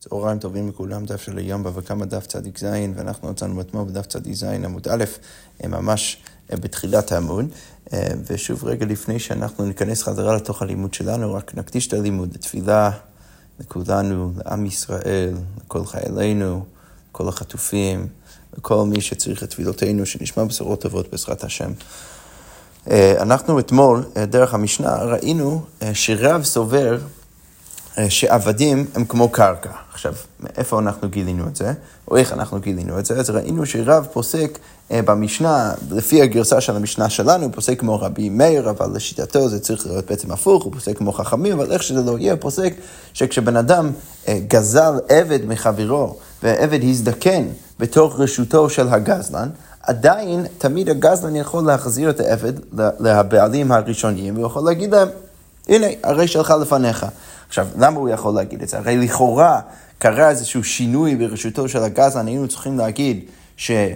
[0.00, 4.06] צהריים טובים לכולם, דף של היום בבא קמא דף צדיק ז, ואנחנו יצאנו אתמול בדף
[4.06, 5.04] צדיק ז עמוד א',
[5.68, 6.16] ממש
[6.50, 7.46] בתחילת העמוד.
[8.26, 12.90] ושוב, רגע לפני שאנחנו ניכנס חזרה לתוך הלימוד שלנו, רק נקדיש את הלימוד לתפילה
[13.60, 15.34] לכולנו, לעם ישראל,
[15.64, 16.64] לכל חיילינו,
[17.10, 18.06] לכל החטופים,
[18.58, 21.72] לכל מי שצריך את תפילותינו, שנשמע בשורות טובות בעזרת השם.
[23.20, 27.17] אנחנו אתמול, דרך המשנה, ראינו שרב סובר אה,
[28.08, 29.70] שעבדים הם כמו קרקע.
[29.92, 31.72] עכשיו, מאיפה אנחנו גילינו את זה,
[32.08, 33.14] או איך אנחנו גילינו את זה?
[33.14, 34.58] אז ראינו שרב פוסק
[34.90, 39.60] אה, במשנה, לפי הגרסה של המשנה שלנו, הוא פוסק כמו רבי מאיר, אבל לשיטתו זה
[39.60, 42.74] צריך להיות בעצם הפוך, הוא פוסק כמו חכמים, אבל איך שזה לא יהיה, פוסק
[43.12, 43.90] שכשבן אדם
[44.28, 47.44] אה, גזל עבד מחברו, והעבד הזדקן
[47.78, 49.48] בתוך רשותו של הגזלן,
[49.82, 52.52] עדיין תמיד הגזלן יכול להחזיר את העבד
[53.00, 55.08] לבעלים הראשוניים, והוא יכול להגיד להם,
[55.68, 57.06] הנה, הרי שלך לפניך.
[57.48, 58.78] עכשיו, למה הוא יכול להגיד את זה?
[58.78, 59.60] הרי לכאורה
[59.98, 63.20] קרה איזשהו שינוי ברשותו של הגזלן, היינו צריכים להגיד
[63.56, 63.92] שה...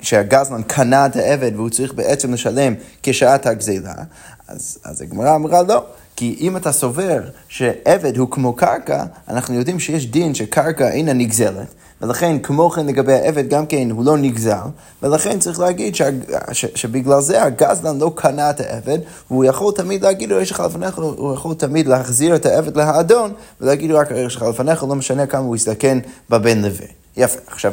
[0.00, 3.94] שהגזלן קנה את העבד והוא צריך בעצם לשלם כשעת הגזילה,
[4.48, 5.84] אז, אז הגמרא אמרה לא.
[6.20, 11.66] כי אם אתה סובר שעבד הוא כמו קרקע, אנחנו יודעים שיש דין שקרקע אינה נגזלת,
[12.02, 14.66] ולכן כמו כן לגבי העבד גם כן הוא לא נגזל,
[15.02, 16.02] ולכן צריך להגיד ש,
[16.52, 18.98] ש, שבגלל זה הגזלן לא קנה את העבד,
[19.30, 23.32] והוא יכול תמיד להגיד לו יש לך לפניך, הוא יכול תמיד להחזיר את העבד לאדון,
[23.60, 25.98] ולהגיד לו רק יש לך לפניך, לא משנה כמה הוא יסתכן
[26.30, 26.86] בבן לוי.
[27.16, 27.72] יפה, עכשיו...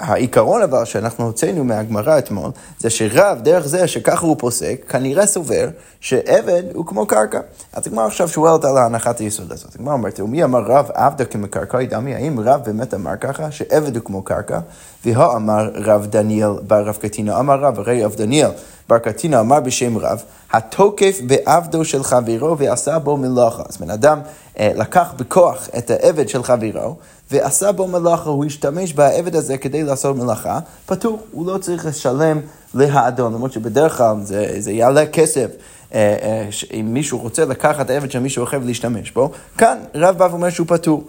[0.00, 5.68] העיקרון אבל שאנחנו הוצאנו מהגמרא אתמול, זה שרב, דרך זה שככה הוא פוסק, כנראה סובר
[6.00, 7.40] שעבד הוא כמו קרקע.
[7.72, 9.74] אז הגמרא עכשיו שואלת על הנחת היסוד הזאת.
[9.74, 12.14] הגמרא אומרת, ומי אמר רב עבדה כמקרקעי דמי?
[12.14, 14.58] האם רב באמת אמר ככה, שעבד הוא כמו קרקע?
[15.04, 18.50] והא אמר רב דניאל בר רב קטינה, אמר רב, הרי רב דניאל
[18.88, 23.62] בר קטינה אמר בשם רב, התוקף בעבדו של חברו ועשה בו מלאכה.
[23.68, 24.20] אז בן אדם
[24.58, 26.96] אה, לקח בכוח את העבד של חברו
[27.32, 32.40] ועשה בו מלאכה, הוא השתמש בעבד הזה כדי לעשות מלאכה, פטור, הוא לא צריך לשלם
[32.74, 35.46] להאדון, למרות שבדרך כלל זה, זה יעלה כסף.
[35.94, 36.48] אה, אה,
[36.80, 40.66] אם מישהו רוצה לקחת עבד של מישהו אחר ולהשתמש בו, כאן רב בא ואומר שהוא
[40.66, 41.04] פטור.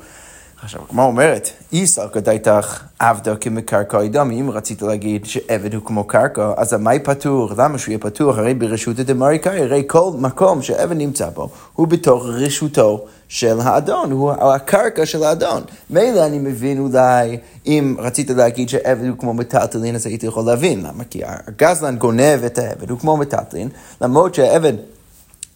[0.63, 6.51] עכשיו, כמו אומרת, איסר כדאיתך עבדה כמקרקע דם, אם רצית להגיד שעבד הוא כמו קרקע,
[6.57, 7.50] אז המאי פטור?
[7.57, 8.31] למה שהוא יהיה פטור?
[8.31, 14.31] הרי ברשות הדמריקאי, הרי כל מקום שעבד נמצא בו, הוא בתוך רשותו של האדון, הוא
[14.31, 15.63] הקרקע של האדון.
[15.89, 20.79] מילא אני מבין אולי, אם רצית להגיד שעבד הוא כמו מטלטלין, אז הייתי יכול להבין.
[20.79, 21.03] למה?
[21.03, 23.69] כי הגזלן גונב את העבד, הוא כמו מטלטלין,
[24.01, 24.73] למרות שהעבד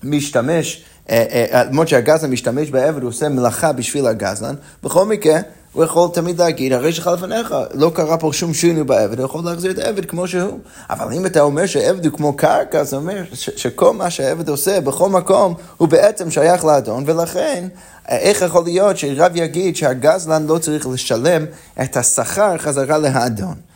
[0.04, 0.84] משתמש...
[1.10, 5.40] אה, אה, למרות שהגזלן משתמש בעבד, הוא עושה מלאכה בשביל הגזלן, בכל מקרה,
[5.74, 9.42] הוא יכול תמיד להגיד, הרי שלך לפניך, לא קרה פה שום שינוי בעבד, הוא יכול
[9.46, 10.60] להחזיר את העבד כמו שהוא.
[10.90, 15.10] אבל אם אתה אומר שעבד הוא כמו קרקע, זה אומר שכל מה שהעבד עושה בכל
[15.10, 17.68] מקום, הוא בעצם שייך לאדון, ולכן,
[18.10, 21.46] איך יכול להיות שרב יגיד שהגזלן לא צריך לשלם
[21.82, 23.67] את השכר חזרה לאדון?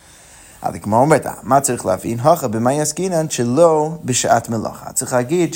[0.61, 2.19] אז הגמרא אומרת, מה צריך להבין?
[2.19, 4.93] הכה במאי עסקינן שלא בשעת מלאכה.
[4.93, 5.55] צריך להגיד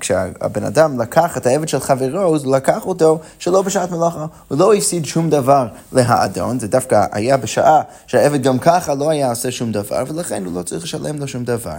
[0.00, 4.26] כשהבן אדם לקח את העבד של חברו, הוא לקח אותו שלא בשעת מלאכה.
[4.48, 9.30] הוא לא הפסיד שום דבר להאדון, זה דווקא היה בשעה שהעבד גם ככה לא היה
[9.30, 11.76] עושה שום דבר, ולכן הוא לא צריך לשלם לו שום דבר.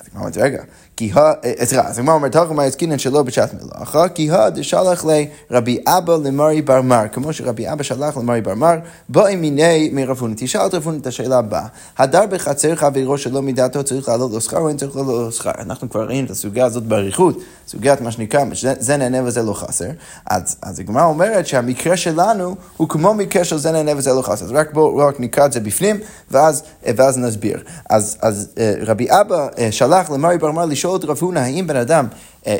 [0.00, 0.62] אז הגמרא אומרת, רגע,
[0.96, 1.32] כי ה...
[1.44, 5.04] אה, סליחה, אז הגמרא אומרת, הלכה מעסקינן שלא בשעת מלאכה, כי ה דשלח
[5.50, 8.74] לרבי אבא למרי בר מר, כמו שרבי אבא שלח למרי בר מר,
[9.08, 10.34] בואי מיני מרב הונא.
[10.36, 11.66] תשאל את רב הונא את השאלה הבאה,
[11.98, 15.50] הדר בחצר חברו שלא מדעתו צריך לעלות לו שכר או אין צריך לעלות לו שכר?
[15.58, 17.38] אנחנו כבר ראינו את הסוגיה הזאת באריכות,
[17.68, 18.44] סוגיית מה שנקרא,
[18.78, 19.88] זה נהנה וזה לא חסר.
[20.30, 24.44] אז, הגמרא אומרת שהמקרה שלנו הוא כמו מקרה של זה נהנה וזה לא חסר.
[24.44, 26.00] אז רק בואו רק נקרא את זה בפנים,
[26.30, 27.62] ואז, ואז נסביר.
[27.90, 31.66] אז, אז אה, רבי אבא אה, שלח למרי בר מר לשאול את רב הונא, האם
[31.66, 32.06] בן אדם,
[32.46, 32.56] אה,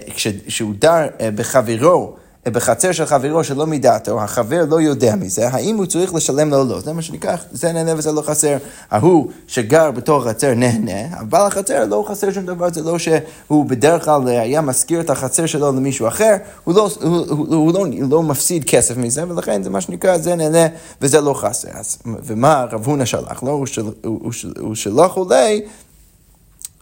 [0.46, 2.12] כשהוא דר אה, בחברו,
[2.46, 6.58] אה, בחצר של חברו שלא מדעתו, החבר לא יודע מזה, האם הוא צריך לשלם לו
[6.58, 6.80] או לא?
[6.80, 8.56] זה מה שנקרא, זה נהנה וזה לא חסר.
[8.90, 14.04] ההוא שגר בתוך החצר נהנה, אבל החצר לא חסר שום דבר, זה לא שהוא בדרך
[14.04, 18.10] כלל היה משכיר את החצר שלו למישהו אחר, הוא לא, הוא, הוא, הוא לא, הוא
[18.10, 20.66] לא מפסיד כסף מזה, ולכן זה מה שנקרא, זה נהנה
[21.00, 21.68] וזה לא חסר.
[21.72, 23.50] אז, ומה רב הונא שלח לו?
[23.50, 25.48] הוא, של, הוא, הוא, הוא שלח עולה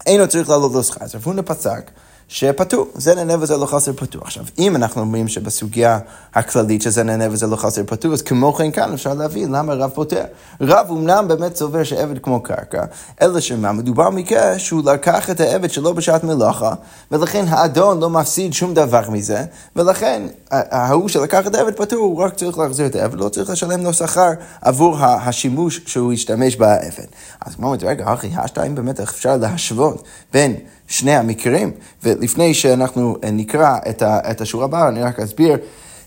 [0.07, 1.05] אינו צריך לעלות לו שכר.
[1.05, 1.91] אז רב הונא פסק
[2.33, 4.23] שפטור, זה נהנה וזה לא חסר פטור.
[4.25, 5.99] עכשיו, אם אנחנו אומרים שבסוגיה
[6.35, 9.91] הכללית שזה נהנה וזה לא חסר פטור, אז כמו כן כאן אפשר להבין למה רב
[9.91, 10.25] פוטר.
[10.61, 12.85] רב אמנם באמת סובר שעבד כמו קרקע,
[13.23, 16.75] אלא שמה, מדובר מקרה שהוא לקח את העבד שלו בשעת מלאכה,
[17.11, 19.45] ולכן האדון לא מפסיד שום דבר מזה,
[19.77, 23.83] ולכן ההוא שלקח את העבד פטור, הוא רק צריך להחזיר את העבד, לא צריך לשלם
[23.85, 24.31] לו שכר
[24.61, 27.07] עבור השימוש שהוא השתמש בעבד.
[27.41, 30.57] אז כמו אומרת, רגע, אחי, השתיים באמת אפשר להשוות בין
[30.93, 31.71] שני המקרים,
[32.03, 35.57] ולפני שאנחנו נקרא את, ה, את השורה הבאה, אני רק אסביר.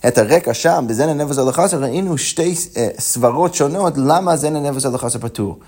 [0.08, 4.86] את הרקע שם, בזן הנבז על החסר, ראינו שתי אה, סברות שונות למה זן הנבז
[4.86, 5.60] על החסר פטור.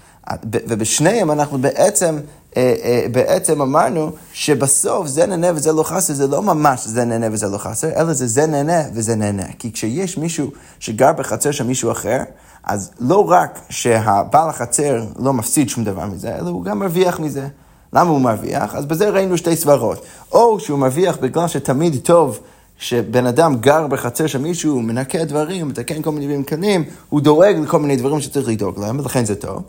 [0.44, 2.18] ובשניהם אנחנו בעצם,
[2.58, 7.28] אה, אה, בעצם אמרנו שבסוף זה נהנה וזה לא חסר, זה לא ממש זה נהנה
[7.32, 9.46] וזה לא חסר, אלא זה זה נהנה וזה נהנה.
[9.60, 12.20] כי כשיש מישהו שגר בחצר של מישהו אחר,
[12.64, 17.48] אז לא רק שהבעל החצר לא מפסיד שום דבר מזה, אלא הוא גם מרוויח מזה.
[17.94, 18.76] למה הוא מרוויח?
[18.76, 20.06] אז בזה ראינו שתי סברות.
[20.32, 22.40] או שהוא מרוויח בגלל שתמיד טוב
[22.80, 27.56] שבן אדם גר בחצר של מישהו, מנקה דברים, מתקן כל מיני דברים קטנים, הוא דואג
[27.64, 29.62] לכל מיני דברים שצריך לדאוג להם, ולכן זה טוב.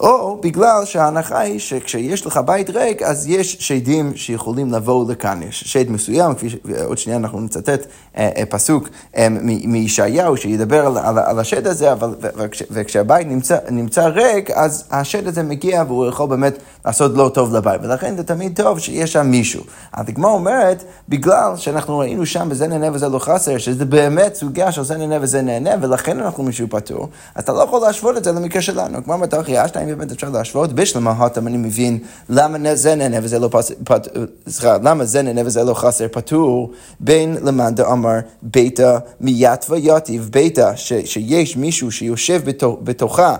[0.00, 5.40] או בגלל שההנחה היא שכשיש לך בית ריק, אז יש שדים שיכולים לבוא לכאן.
[5.42, 7.86] יש שד מסוים, כפי שעוד שנייה אנחנו נצטט
[8.16, 9.28] אה, אה, פסוק אה,
[9.64, 15.26] מישעיהו שידבר על, על, על השד הזה, אבל, וכש, וכשהבית נמצא, נמצא ריק, אז השד
[15.26, 19.26] הזה מגיע והוא יכול באמת לעשות לא טוב לבית, ולכן זה תמיד טוב שיש שם
[19.26, 19.62] מישהו.
[19.94, 24.84] הגמרא אומרת, בגלל שאנחנו ראינו שם וזה נהנה וזה לא חסר, שזה באמת סוגיה של
[24.84, 27.08] זה נהנה וזה נהנה, ולכן אנחנו מישהו פטור,
[27.38, 29.04] אתה לא יכול להשוות את זה למקרה שלנו.
[29.04, 29.48] כמו מתוך
[29.88, 31.98] ישתיים באמת אפשר להשוות, בשלמה הותם אני מבין
[32.28, 33.48] למה זה נהנה וזה לא
[33.84, 40.28] פטור, סליחה, למה זה נהנה וזה לא חסר פטור, בין למאן דאמר ביתה מיתווה יתיב
[40.32, 42.42] ביתה, שיש מישהו שיושב
[42.82, 43.36] בתוכה.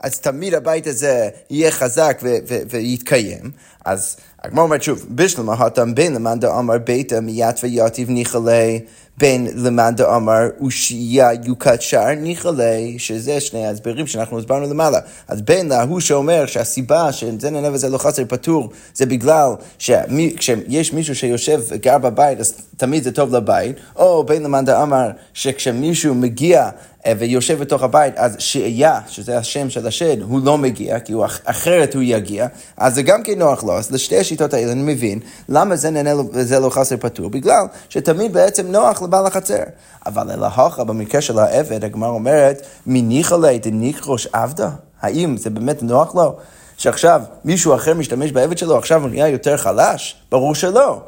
[0.00, 2.22] אז תמיד הבית הזה יהיה חזק
[2.70, 3.50] ויתקיים.
[3.86, 8.80] אז הגמרא אומרת שוב, בשלמה התם בין למאן דאמר ביתה מיתווה יתיב ניחלי
[9.18, 14.98] בין למאן דאמר אושייה יוקת שער ניחלי, שזה שני ההסברים שאנחנו הסברנו למעלה.
[15.28, 21.14] אז בין להוא שאומר שהסיבה שזה נהנה וזה לא חסר פטור, זה בגלל שכשיש מישהו
[21.14, 26.70] שיושב וגר בבית, אז תמיד זה טוב לבית, או בין למאן דאמר שכשמישהו מגיע
[27.06, 31.26] אה, ויושב בתוך הבית, אז שהייה, שזה השם של השד, הוא לא מגיע, כי הוא,
[31.44, 32.46] אחרת הוא יגיע,
[32.76, 33.75] אז זה גם כן נוח לו.
[33.78, 35.18] אז לשתי השיטות האלה אני מבין
[35.48, 39.62] למה זה נהנה וזה לא חסר פטור, בגלל שתמיד בעצם נוח לבעל החצר.
[40.06, 44.70] אבל אלא הוכה, במקרה של העבד, הגמרא אומרת, מניחא ליה דניחרוש עבדה?
[45.00, 46.36] האם זה באמת נוח לו?
[46.76, 50.16] שעכשיו מישהו אחר משתמש בעבד שלו, עכשיו הוא נהיה יותר חלש?
[50.30, 51.00] ברור שלא.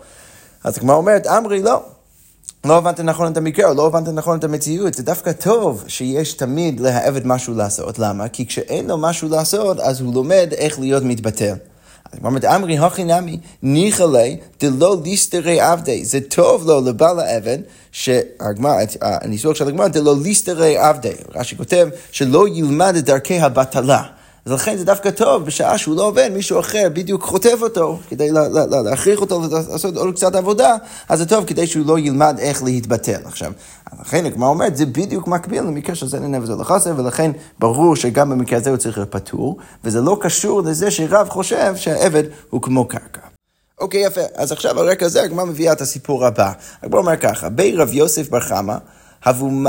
[0.65, 1.83] אז הגמרא אומרת, אמרי לא.
[2.65, 4.95] לא הבנת נכון את המקרה, או לא הבנת נכון את המציאות.
[4.95, 7.99] זה דווקא טוב שיש תמיד לעבד משהו לעשות.
[7.99, 8.29] למה?
[8.29, 11.55] כי כשאין לו משהו לעשות, אז הוא לומד איך להיות מתבטל.
[12.13, 16.05] אז אומרת, אמרי הכי נמי, ניחא לי דלא ליסטרי עבדי.
[16.05, 17.59] זה טוב לו לבעל העבד,
[19.01, 21.13] הניסוח של הגמרא, דלא ליסטרי עבדי.
[21.35, 24.03] רש"י כותב, שלא ילמד את דרכי הבטלה.
[24.49, 28.31] אז לכן זה דווקא טוב, בשעה שהוא לא עובד, מישהו אחר בדיוק חוטף אותו, כדי
[28.85, 30.77] להכריח אותו לעשות עוד קצת עבודה,
[31.09, 33.21] אז זה טוב כדי שהוא לא ילמד איך להתבטל.
[33.25, 33.53] עכשיו,
[34.01, 37.97] לכן הגמרא אומרת, זה בדיוק מקביל למקרה של זה נהנה וזה לא חסר, ולכן ברור
[37.97, 42.63] שגם במקרה הזה הוא צריך להיות פטור, וזה לא קשור לזה שרב חושב שהעבד הוא
[42.63, 43.21] כמו קרקע.
[43.81, 44.21] אוקיי, יפה.
[44.35, 46.53] אז עכשיו על רקע זה הגמרא מביאה את הסיפור הבא.
[46.83, 48.77] הגמרא אומר ככה, בי רב יוסף בר חמא,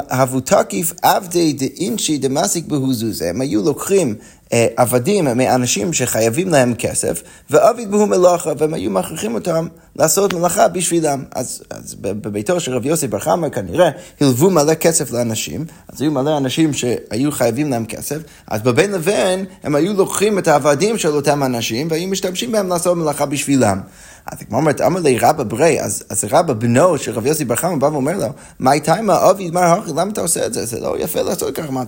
[0.10, 3.30] הבו תקיף עבדי דאינשי דמסיק בהוזוזה.
[3.30, 4.16] הם היו לוקחים
[4.52, 11.24] עבדים מאנשים שחייבים להם כסף, ועביד בהו מלאכה, והם היו מכריחים אותם לעשות מלאכה בשבילם.
[11.36, 13.90] אז, אז בביתו של רבי יוסי בר חמא כנראה
[14.22, 18.18] הלוו מלא כסף לאנשים, אז היו מלא אנשים שהיו חייבים להם כסף,
[18.48, 22.98] אז בבין לבין הם היו לוקחים את העבדים של אותם אנשים והיו משתמשים בהם לעשות
[22.98, 23.80] מלאכה בשבילם.
[24.32, 27.76] אז הגמרא אומרת, אמר לי רבא ברי, אז, רבא בנו של רבי יוסי בר חמא
[27.76, 28.28] בא ואומר לו,
[28.60, 30.66] מה איתה עם האבי, מה הרכי, למה אתה עושה את זה?
[30.66, 31.84] זה לא יפה לעשות ככה, מה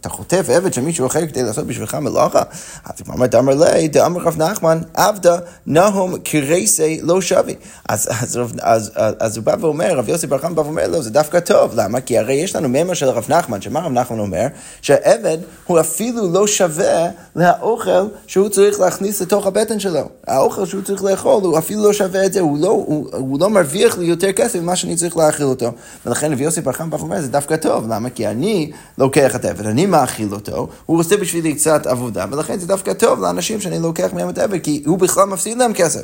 [0.00, 2.42] אתה, חוטף עבד של מישהו אחר כדי לעשות בשבילך מלאכה?
[2.84, 7.54] אז הגמרא אומרת, אמר לי, דאמר רב נחמן, עבדה נהום כרסי לא שבי.
[7.88, 12.00] אז, הוא בא ואומר, רבי יוסי בר חמא בא ואומר לו, זה דווקא טוב, למה?
[12.00, 14.46] כי הרי יש לנו מימר של רב נחמן, שמה רב נחמן אומר?
[14.82, 20.08] שהעבד הוא אפילו לא שווה לאוכל שהוא צריך להכניס לתוך הבטן שלו.
[20.26, 23.50] האוכל שהוא צריך לאכול הוא אפילו לא שווה את זה, הוא לא, הוא, הוא לא
[23.50, 25.72] מרוויח לי יותר כסף ממה שאני צריך להאכיל אותו.
[26.06, 28.10] ולכן רבי יוסי בר חמא אומר, זה דווקא טוב, למה?
[28.10, 32.66] כי אני לוקח את העבד, אני מאכיל אותו, הוא עושה בשבילי קצת עבודה, ולכן זה
[32.66, 36.02] דווקא טוב לאנשים שאני לוקח מהם את העבד, כי הוא בכלל מפסיד להם כסף.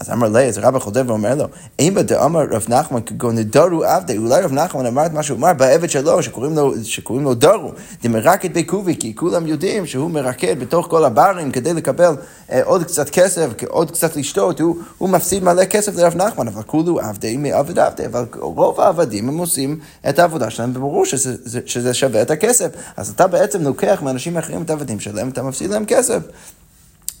[0.00, 1.44] אז אמר לי, אז רבא חוטב ואומר לו,
[1.80, 5.52] אם בדאמר רב נחמן כגון דרו עבדי, אולי רב נחמן אמר את מה שהוא אמר
[5.52, 10.86] בעבד שלו, שקוראים לו, שקוראים לו דרו, דמרקד בקובי, כי כולם יודעים שהוא מרקד בתוך
[10.90, 12.14] כל הברים כדי לקבל
[12.52, 16.62] אה, עוד קצת כסף, עוד קצת לשתות, הוא, הוא מפסיד מלא כסף לרב נחמן, אבל
[16.62, 19.78] כולו עבדי מעבד עבדי, אבל רוב העבדים הם עושים
[20.08, 22.68] את העבודה שלהם, וברור שזה, שזה שווה את הכסף.
[22.96, 26.18] אז אתה בעצם לוקח מאנשים אחרים את העבדים שלהם, אתה מפסיד להם כסף.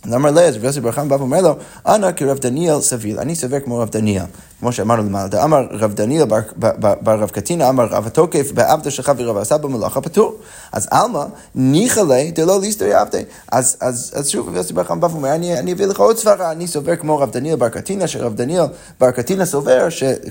[0.04, 3.34] אז אמר אז רבי יוסי בר חמא בא ואומר לו, אנא כרב דניאל סביל, אני
[3.34, 4.24] סובר כמו רב דניאל.
[4.60, 6.24] כמו שאמרנו למעלה, אמר רב דניאל
[7.00, 10.34] בר רב קטינה, אמר רב התוקף בעבדו של חברו ועשה במלאכה פטור.
[10.72, 11.24] אז עלמא,
[11.54, 13.22] ניחא ליה דלא ליסטרי עבדי.
[13.52, 17.18] אז שוב, יוסי בר חמא בא ואומר, אני אביא לך עוד סברה, אני סובר כמו
[17.18, 18.64] רב דניאל בר קטינה, שרב דניאל
[19.00, 19.88] בר קטינה סובר,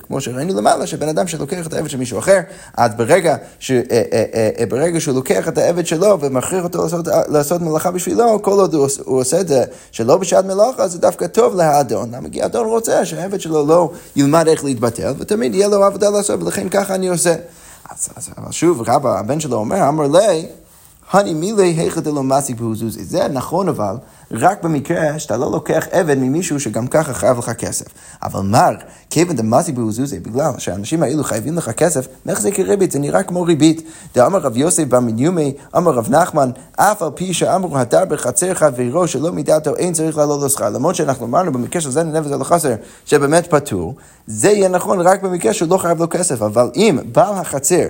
[0.08, 2.40] כמו שראינו למעלה, שבן אדם שלוקח את העבד של מישהו אחר,
[2.78, 3.36] אז ברגע,
[3.70, 6.86] אה, אה, אה, שהוא לוקח את העבד שלו ומכריח אותו
[7.28, 11.56] לעשות, מלאכה בשבילו, כל עוד הוא עושה את זה שלא בשעת מלאכה, זה דווקא טוב
[11.56, 12.16] לאדון.
[12.16, 16.44] למה כי האדון רוצה שהעבד שלו לא ילמד איך להתבטל, ותמיד יהיה לו עבודה לעשות,
[16.44, 17.36] ולכן ככה אני עושה.
[17.90, 20.46] אז, אז אבל שוב, רבא, הבן שלו אומר, אמר לי,
[21.12, 23.04] הני מילי היכא דלא מסיק בהוזוזי.
[23.04, 23.96] זה נכון אבל,
[24.32, 27.86] רק במקרה שאתה לא לוקח עבד ממישהו שגם ככה חייב לך כסף.
[28.24, 28.74] אבל מר,
[29.10, 33.82] כיוון דמסיק בהוזוזי, בגלל שהאנשים האלו חייבים לך כסף, מחזיק ריבית, זה נראה כמו ריבית.
[34.16, 39.32] דאמר רב יוסף במניומי, אמר רב נחמן, אף על פי שאמרו הדר בחצר חברו שלא
[39.32, 40.70] מידעתו, אין צריך לעלות לו שכר.
[40.70, 42.76] למרות שאנחנו אמרנו במקרה של זה נבז על החסר,
[43.06, 43.96] שבאמת פטור,
[44.28, 46.42] זה יהיה נכון רק במקרה שהוא לא חייב לו כסף.
[46.42, 47.86] אבל אם בעל החצר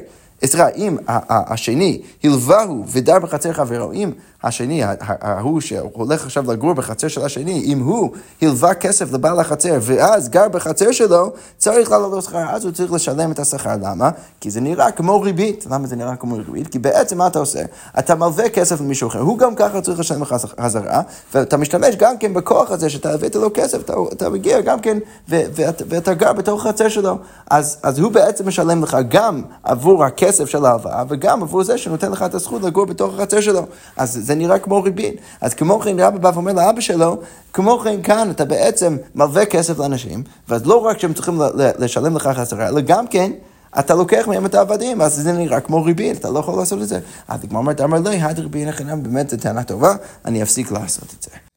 [0.46, 4.12] סליחה, אם השני הלווהו ודר בחצר חברו, אם
[4.43, 10.29] השני, ההוא שהולך עכשיו לגור בחצר של השני, אם הוא הלווה כסף לבעל החצר ואז
[10.29, 13.75] גר בחצר שלו, צריך לעלות לו שכר, אז הוא צריך לשלם את השכר.
[13.81, 14.10] למה?
[14.41, 15.65] כי זה נראה כמו ריבית.
[15.69, 16.67] למה זה נראה כמו ריבית?
[16.67, 17.60] כי בעצם מה אתה עושה?
[18.00, 21.01] אתה מלווה כסף למישהו אחר, הוא גם ככה צריך לשלם לך חזרה,
[21.34, 24.98] ואתה משתמש גם כן בכוח הזה שאתה הבאת לו כסף, אתה, אתה מגיע גם כן,
[25.29, 27.17] ו, ואת, ואתה גר בתוך החצר שלו.
[27.51, 32.12] אז, אז הוא בעצם משלם לך גם עבור הכסף של ההלוואה, וגם עבור זה שנותן
[32.12, 33.65] לך את הזכות לגור בתוך החצר שלו.
[33.98, 35.15] אז זה נראה כמו ריבית.
[35.41, 37.17] אז כמו כן רבא בא ואומר לאבא שלו,
[37.53, 41.41] כמו כן כאן אתה בעצם מלווה כסף לאנשים, ואז לא רק שהם צריכים
[41.79, 43.31] לשלם לך חסרה, אלא גם כן
[43.79, 46.88] אתה לוקח מהם את העבדים, אז זה נראה כמו ריבית, אתה לא יכול לעשות את
[46.88, 47.00] זה.
[47.27, 48.67] אז הגמרא אומרת, אמר לי, הד ריבית
[49.03, 49.95] באמת זו טענה טובה,
[50.25, 51.49] אני אפסיק לעשות את זה.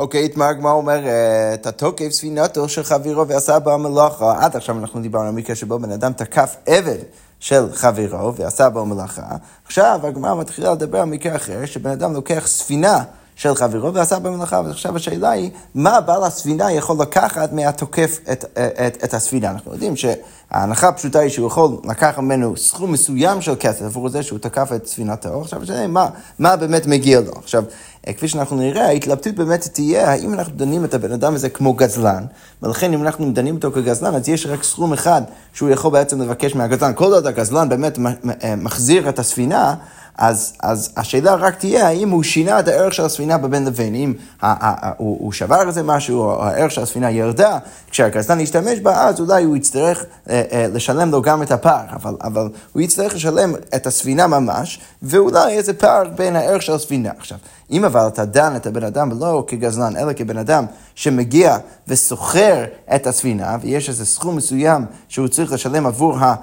[0.00, 4.44] אוקיי, איתמר הגמרא אומרת, התוקף ספינתו של חברו ועשה בה מלאכה.
[4.44, 6.98] עד עכשיו אנחנו דיברנו על מקרה שבו בן אדם תקף עבד.
[7.40, 9.22] של חברו ועשה בו מלאכה.
[9.66, 13.04] עכשיו הגמרא מתחילה לדבר על מקרה אחר, שבן אדם לוקח ספינה
[13.40, 18.44] של חברו ועשה בה מלאכה, ועכשיו השאלה היא, מה בעל הספינה יכול לקחת מהתוקף את,
[18.86, 19.50] את, את הספינה?
[19.50, 24.22] אנחנו יודעים שההנחה הפשוטה היא שהוא יכול לקחת ממנו סכום מסוים של כסף עבור זה
[24.22, 27.32] שהוא תקף את ספינתו, עכשיו השאלה היא, מה, מה באמת מגיע לו?
[27.36, 27.64] עכשיו,
[28.08, 31.72] אה, כפי שאנחנו נראה, ההתלבטות באמת תהיה האם אנחנו דנים את הבן אדם הזה כמו
[31.72, 32.24] גזלן,
[32.62, 36.54] ולכן אם אנחנו דנים אותו כגזלן, אז יש רק סכום אחד שהוא יכול בעצם לבקש
[36.54, 36.92] מהגזלן.
[36.94, 37.98] כל עוד הגזלן באמת
[38.44, 39.74] אה, מחזיר את הספינה,
[40.18, 44.14] אז, אז השאלה רק תהיה האם הוא שינה את הערך של הספינה בבין לבין, אם
[44.42, 47.58] ה, ה, ה, הוא, הוא שבר איזה משהו, או הערך של הספינה ירדה,
[47.90, 52.14] כשהגזלן ישתמש בה, אז אולי הוא יצטרך אה, אה, לשלם לו גם את הפער, אבל,
[52.22, 57.10] אבל הוא יצטרך לשלם את הספינה ממש, ואולי איזה פער בין הערך של הספינה.
[57.18, 57.38] עכשיו,
[57.70, 60.64] אם אבל אתה דן את הבן אדם לא כגזלן, אלא כבן אדם
[60.94, 61.56] שמגיע
[61.88, 62.64] וסוחר
[62.94, 66.34] את הספינה, ויש איזה סכום מסוים שהוא צריך לשלם עבור ה...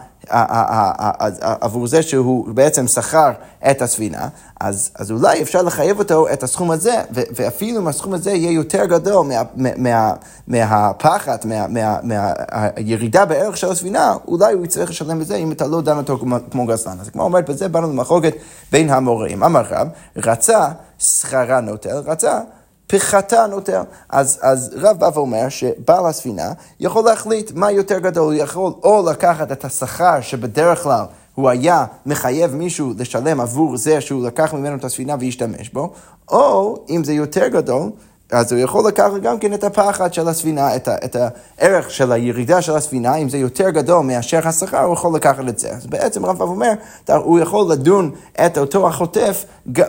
[1.41, 3.31] עבור זה שהוא בעצם שכר
[3.71, 4.27] את הספינה,
[4.59, 8.51] אז, אז אולי אפשר לחייב אותו את הסכום הזה, ו, ואפילו אם הסכום הזה יהיה
[8.51, 9.41] יותר גדול מה,
[9.77, 10.13] מה,
[10.47, 15.81] מהפחת, מה, מה, מהירידה בערך של הספינה, אולי הוא יצטרך לשלם בזה אם אתה לא
[15.81, 16.99] דן אותו כמו, כמו גזלן.
[16.99, 18.33] אז כמו אומרת, בזה באנו למחלוקת
[18.71, 19.43] בין המוראים.
[19.43, 20.67] אמר רב, רצה
[20.99, 22.39] שכרה נוטל, רצה
[22.87, 23.81] פחתה נוטל.
[24.09, 29.05] אז, אז רב בא ואומר שבעל הספינה יכול להחליט מה יותר גדול, הוא יכול או
[29.09, 34.75] לקחת את השכר שבדרך כלל הוא היה מחייב מישהו לשלם עבור זה שהוא לקח ממנו
[34.75, 35.93] את הספינה והשתמש בו,
[36.31, 37.89] או אם זה יותר גדול,
[38.31, 41.15] אז הוא יכול לקחת גם כן את הפחד של הספינה, את, ה, את
[41.59, 45.59] הערך של הירידה של הספינה, אם זה יותר גדול מאשר השכר, הוא יכול לקחת את
[45.59, 45.69] זה.
[45.69, 46.71] אז בעצם רב אומר,
[47.07, 48.11] הוא יכול לדון
[48.45, 49.45] את אותו החוטף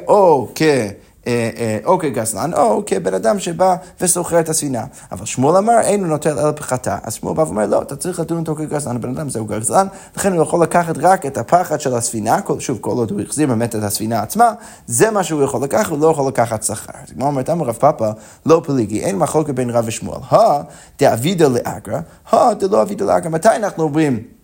[0.08, 0.62] או כ...
[1.28, 4.84] אה, אה, או כגזלן, או כבן אדם שבא ושוכר את הספינה.
[5.12, 6.98] אבל שמואל אמר, אין הוא נוטל אלא פחתה.
[7.02, 10.32] אז שמואל בא ואומר, לא, אתה צריך לדון אותו כגזלן, הבן אדם זהו גזלן, לכן
[10.32, 13.82] הוא יכול לקחת רק את הפחד של הספינה, שוב, כל עוד הוא החזיר באמת את
[13.82, 14.52] הספינה עצמה,
[14.86, 16.92] זה מה שהוא יכול לקחת, הוא לא יכול לקחת שכר.
[17.02, 18.10] אז כמו אומרת, אמר רב פאפה,
[18.46, 20.20] לא פליגי, אין מחלוקת בין רב ושמואל.
[20.28, 20.62] הא
[20.98, 23.30] דאבידא לאגרא, הא דלא אבידא לאגרא.
[23.30, 24.37] מתי אנחנו אומרים,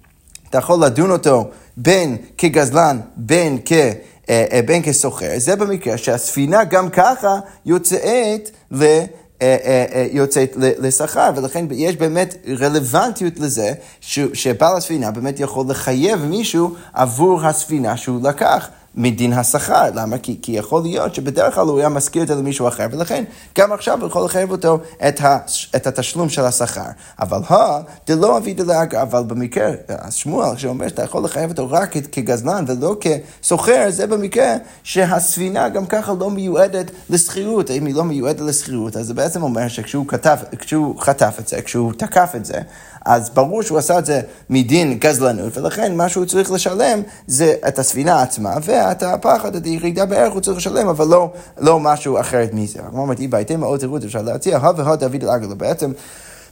[0.54, 3.72] אתה יכול לדון אותו בין כגזלן, בין כ...
[3.72, 8.84] אה, אה, בין כסוחר, זה במקרה שהספינה גם ככה יוצאת ל...
[9.42, 13.72] אה, יוצאת לשכר, ולכן יש באמת רלוונטיות לזה
[14.32, 19.84] שבעל הספינה באמת יכול לחייב מישהו עבור הספינה שהוא לקח מדין השכר.
[19.94, 20.18] למה?
[20.18, 23.24] כי, כי יכול להיות שבדרך כלל הוא היה משכיר את זה למישהו אחר, ולכן
[23.58, 25.38] גם עכשיו הוא יכול לחייב אותו את, ה,
[25.76, 26.90] את התשלום של השכר.
[27.20, 32.64] אבל ה, דלא אבי דלאגר, אבל במקרה, השמואל שאומר שאתה יכול לחייב אותו רק כגזלן
[32.68, 37.70] ולא כסוחר, זה במקרה שהספינה גם ככה לא מיועדת לשכירות.
[37.70, 40.36] אם היא לא מיועדת לשכירות, אז זה בעצם אומר שכשהוא כתב,
[41.00, 42.60] חטף את זה, כשהוא תקף את זה,
[43.04, 44.20] אז ברור שהוא עשה את זה
[44.50, 50.06] מדין גזלנות, ולכן מה שהוא צריך לשלם זה את הספינה עצמה, ואת הפחד, את הירידה
[50.06, 52.78] בערך הוא צריך לשלם, אבל לא, לא משהו אחרת מזה.
[52.90, 55.92] כמו אמרתי, בהתאם מאוד תירוץ אפשר להציע, הא והא דוד אל בעצם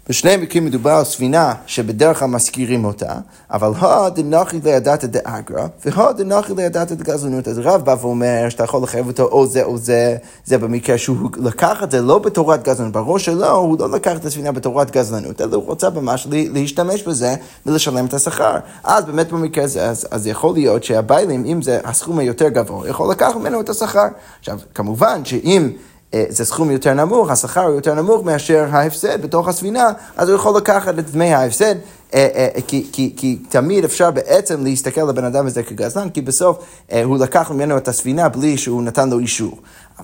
[0.08, 3.14] בשני מקרים מדובר על ספינה שבדרך כלל מזכירים אותה,
[3.50, 7.48] אבל הא דנחי לידתא דאגרא, והא דנחי לידתא דגזלנות.
[7.48, 11.30] אז רב בא ואומר שאתה יכול לחייב אותו או זה או זה, זה במקרה שהוא
[11.36, 15.40] לקח את זה לא בתורת גזלנות, בראש שלו הוא לא לקח את הספינה בתורת גזלנות,
[15.40, 17.34] אלא הוא רוצה ממש להשתמש בזה
[17.66, 18.56] ולשלם את השכר.
[18.84, 23.10] אז באמת במקרה הזה, אז, אז יכול להיות שהביילים, אם זה הסכום היותר גבוה, יכול
[23.10, 24.06] לקחת ממנו את השכר.
[24.40, 25.70] עכשיו, כמובן שאם...
[26.14, 30.36] אה, זה סכום יותר נמוך, השכר הוא יותר נמוך מאשר ההפסד בתוך הספינה, אז הוא
[30.36, 31.74] יכול לקחת את דמי ההפסד,
[32.14, 36.58] אה, אה, כי, כי, כי תמיד אפשר בעצם להסתכל לבן אדם הזה כגזלן, כי בסוף
[37.04, 39.58] הוא לקח ממנו את הספינה בלי שהוא נתן לו אישור.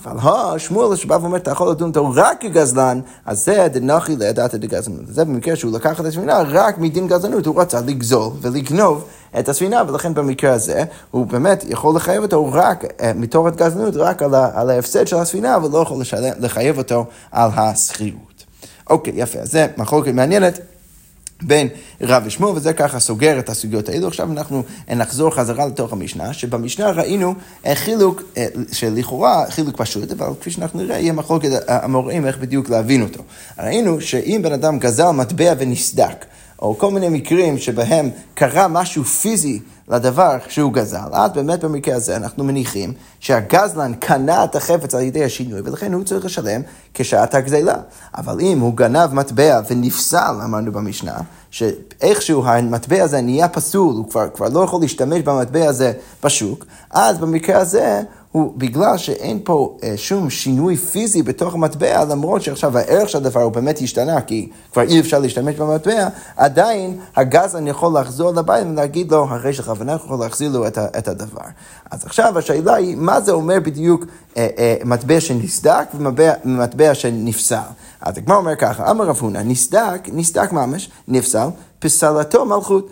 [0.04, 4.54] אבל הו, שמואל שבא ואומר, אתה יכול לדון אותו רק כגזלן, אז זה דנחי לידעת
[4.54, 5.06] דגזלנות.
[5.06, 9.04] זה במקרה שהוא לקח את הספינה רק מדין גזלנות, הוא רצה לגזול ולגנוב
[9.38, 14.22] את הספינה, ולכן במקרה הזה, הוא באמת יכול לחייב אותו רק אה, מתורת גזלנות, רק
[14.22, 16.02] על, על ההפסד של הספינה, אבל לא יכול
[16.38, 18.44] לחייב אותו על השכירות.
[18.90, 20.60] אוקיי, יפה, אז זה מחלוקת מעניינת.
[21.42, 21.68] בין
[22.00, 24.06] רב ושמואל, וזה ככה סוגר את הסוגיות האלו.
[24.08, 24.62] עכשיו אנחנו
[24.96, 27.34] נחזור חזרה לתוך המשנה, שבמשנה ראינו
[27.66, 32.70] אה, חילוק, אה, שלכאורה חילוק פשוט, אבל כפי שאנחנו נראה, יהיה מחלוקת המוראים איך בדיוק
[32.70, 33.22] להבין אותו.
[33.58, 36.24] ראינו שאם בן אדם גזל מטבע ונסדק,
[36.62, 42.16] או כל מיני מקרים שבהם קרה משהו פיזי לדבר שהוא גזל, אז באמת במקרה הזה
[42.16, 46.60] אנחנו מניחים שהגזלן קנה את החפץ על ידי השינוי, ולכן הוא צריך לשלם
[46.94, 47.76] כשעת הגזלה.
[48.14, 51.16] אבל אם הוא גנב מטבע ונפסל, אמרנו במשנה,
[51.50, 55.92] שאיכשהו המטבע הזה נהיה פסול, הוא כבר, כבר לא יכול להשתמש במטבע הזה
[56.24, 62.42] בשוק, אז במקרה הזה הוא בגלל שאין פה אה, שום שינוי פיזי בתוך המטבע, למרות
[62.42, 67.66] שעכשיו הערך של הדבר הוא באמת השתנה, כי כבר אי אפשר להשתמש במטבע, עדיין הגזן
[67.66, 71.40] יכול לחזור לבית ולהגיד לו, הרי שכוונה יכול להחזיר לו את, את הדבר.
[71.90, 74.04] אז עכשיו השאלה היא, מה זה אומר בדיוק
[74.36, 77.56] אה, אה, מטבע שנסדק ומטבע שנפסל?
[78.00, 82.88] אז הגמר אומר ככה, אמר רב הונא, נסדק, נסדק ממש, נפסל, פסלתו מלכות.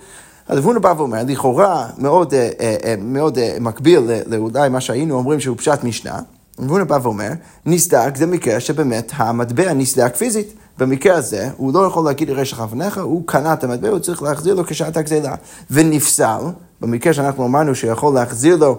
[0.48, 5.40] אז אבונה בא ואומר, לכאורה מאוד, אה, אה, אה, מאוד מקביל לאולי מה שהיינו אומרים
[5.40, 6.18] שהוא פשט משנה.
[6.64, 7.30] אבונה בא ואומר,
[7.66, 10.54] נסדק זה מקרה שבאמת המטבע נסדק פיזית.
[10.78, 14.54] במקרה הזה, הוא לא יכול להגיד לרשע כוונך, הוא קנה את המטבע, הוא צריך להחזיר
[14.54, 15.34] לו כשעת הגזלה.
[15.70, 16.40] ונפסל,
[16.80, 18.78] במקרה שאנחנו אמרנו שיכול להחזיר לו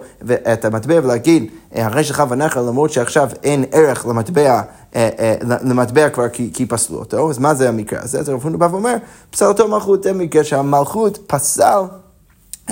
[0.54, 4.62] את המטבע ולהגיד, הרי שלך ונך, למרות שעכשיו אין ערך למטבע,
[4.96, 8.20] אה, אה, למטבע כבר כי, כי פסלו אותו, אז מה זה המקרה הזה?
[8.20, 8.96] אז רב הונא בא ואומר,
[9.30, 11.82] פסלתו מלכות, זה מקרה שהמלכות פסל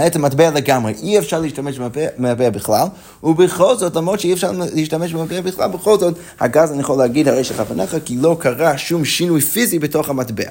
[0.07, 2.87] את המטבע לגמרי, אי אפשר להשתמש במטבע בכלל,
[3.23, 7.43] ובכל זאת, למרות שאי אפשר להשתמש במטבע בכלל, בכל זאת, הגז אני יכול להגיד הרי
[7.43, 10.49] שלך פניך, כי לא קרה שום שינוי פיזי בתוך המטבע.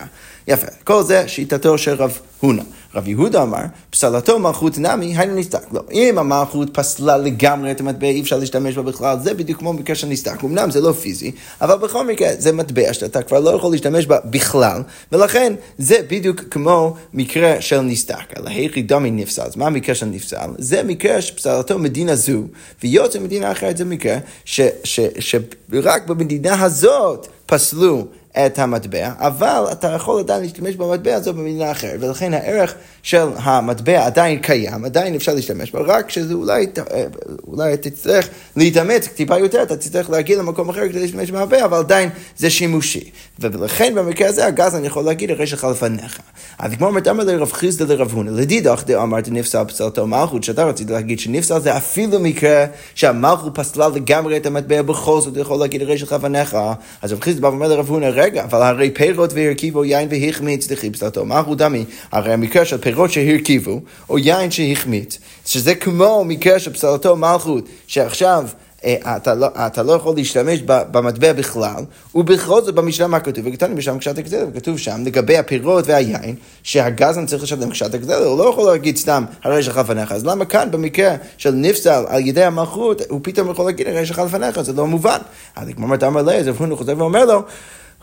[0.48, 2.62] יפה, כל זה שיטתו של רב הונא.
[2.94, 5.62] רב יהודה אמר, פסלתו מלכות נמי, היינו נסתק.
[5.72, 9.72] לא, אם המלכות פסלה לגמרי את המטבע, אי אפשר להשתמש בה בכלל, זה בדיוק כמו
[9.72, 10.44] מקרה של נסתק.
[10.44, 14.18] אמנם זה לא פיזי, אבל בכל מקרה זה מטבע שאתה כבר לא יכול להשתמש בה
[14.24, 18.34] בכלל, ולכן זה בדיוק כמו מקרה של נסתק.
[18.36, 19.42] על ההכי דמי נפסל.
[19.42, 20.50] אז מה המקרה של נפסל?
[20.58, 22.42] זה מקרה שפסלתו מדינה זו,
[22.82, 28.06] ויוצא מדינה אחרת זה מקרה שרק במדינה הזאת פסלו
[28.46, 34.06] את המטבע, אבל אתה יכול עדיין להשתמש במטבע הזו במדינה אחרת, ולכן הערך של המטבע
[34.06, 37.04] עדיין קיים, עדיין אפשר להשתמש בו, רק שזה אולי, אה,
[37.46, 42.10] אולי תצטרך להתאמץ טיפה יותר, אתה תצטרך להגיע למקום אחר כדי להשתמש במטבע, אבל עדיין
[42.36, 43.10] זה שימושי.
[43.38, 46.18] ולכן במקרה הזה הגז אני יכול להגיד הרי שלך לפניך.
[46.58, 50.90] אז כמו אומרת, אמר לרב חיסדא לרב הונא, לדידך דאמרת נפסל פסלתו מלכות, שאתה רצית
[50.90, 55.98] להגיד שנפסל זה אפילו מקרה שהמלכות פסלה לגמרי את המטבע, בכל זאת יכול להגיד הרי
[55.98, 56.56] שלך לפניך.
[57.02, 61.24] אז רב חיסדא בא ואומר לרב הונא, רגע, אבל הרי פירות והרכיבו יין והחמיץ דחיפסלתו,
[61.24, 67.16] מלכות דמי, הרי המקרה של פירות שהרכיבו, או יין שהחמיץ, שזה כמו מקרה של פסלתו
[67.16, 68.46] מלכות, שעכשיו...
[68.84, 71.84] אה, אתה לא, אתה לא יכול להשתמש במטבע בכלל,
[72.14, 73.46] ובכל זאת במשנה מה כתוב?
[73.46, 78.38] וכתבנו בשם קשת הגזלה, וכתוב שם לגבי הפירות והיין, שהגזן צריך לשלם קשת הגזלה, הוא
[78.38, 82.44] לא יכול להגיד סתם הרי שלך לפניך, אז למה כאן במקרה של נפסל על ידי
[82.44, 85.18] המלכות, הוא פתאום יכול להגיד הרי שלך לפניך, זה לא מובן.
[85.56, 87.42] אז כמו אומרת אמר לי, אז הוא חוזר ואומר לו,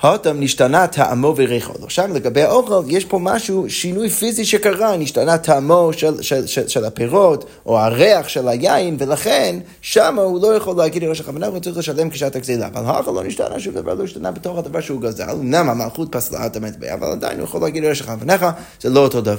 [0.02, 1.74] הותם נשתנה טעמו וריחו.
[1.84, 6.86] עכשיו לגבי האוכל, יש פה משהו, שינוי פיזי שקרה, נשתנה טעמו של, של, של, של
[6.86, 11.78] הפירות, או הריח של היין, ולכן שם הוא לא יכול להגיד לראש הכוונה, הוא צריך
[11.78, 12.68] לשלם כשעת הגזילה.
[12.68, 15.30] אבל האוכל לא נשתנה, שום דבר לא השתנה בתוך הדבר שהוא גזל.
[15.30, 19.22] אמנם המלכות פסלה את המטבע, אבל עדיין הוא יכול להגיד לראש הכוונה, זה לא אותו
[19.22, 19.36] דבר.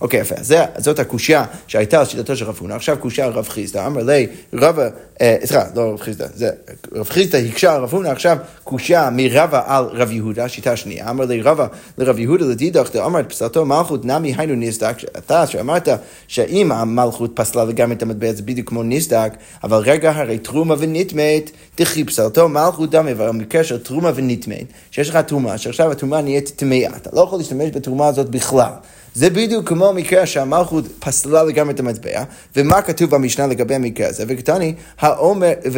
[0.00, 0.34] אוקיי, יפה.
[0.40, 2.74] זה, זאת הקושייה שהייתה על שיטתו של רב הונא.
[2.74, 3.86] עכשיו קושייה על רב חיסדא.
[3.86, 4.88] אמר לי, רבא,
[5.20, 6.50] אה, סליחה, לא רב חיסדא, זה
[6.92, 11.10] רב חיסדא הקשה על רב הונא, עכשיו קושייה מרבא על רב יהודה, שיטה שנייה.
[11.10, 11.66] אמר לי רבא
[11.98, 14.96] לרב יהודה לדידך, אמר את פסלתו מלכות נמי היינו נסדק.
[15.18, 15.88] אתה שאמרת
[16.28, 19.32] שאם המלכות פסלה לגמרי את המטבע זה בדיוק כמו נסדק,
[19.64, 25.16] אבל רגע הרי תרומה ונטמאת, תחי פסלתו מלכות דמי, במקרה של תרומה ונטמאת, שיש לך
[25.16, 28.72] תרומה, שעכשיו התרומה נהיית טמאה, אתה לא יכול להשתמש בתרומה הזאת בכלל.
[29.14, 32.22] זה בדיוק כמו המקרה שהמלכות פסלה לגמרי את המטבע,
[32.56, 34.24] ומה כתוב במשנה לגבי המקרה הזה,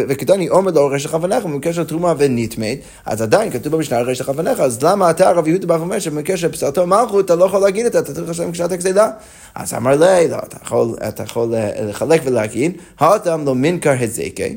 [0.08, 4.60] וכתני אומר לו רשך אבניך במקרה של תרומה ונטמאת, אז עדיין כתוב במשנה רשך אבניך,
[4.60, 7.86] אז למה אתה רב יהודה בא ואומר שבמקרה של פסלתו מלכות אתה לא יכול להגיד
[7.86, 9.10] את זה, אתה צריך לשלם כשעת הגזילה?
[9.54, 14.56] אז אמר לי, לא, אתה יכול, אתה יכול אה, לחלק ולהגיד, האדם לא מנקר הזקי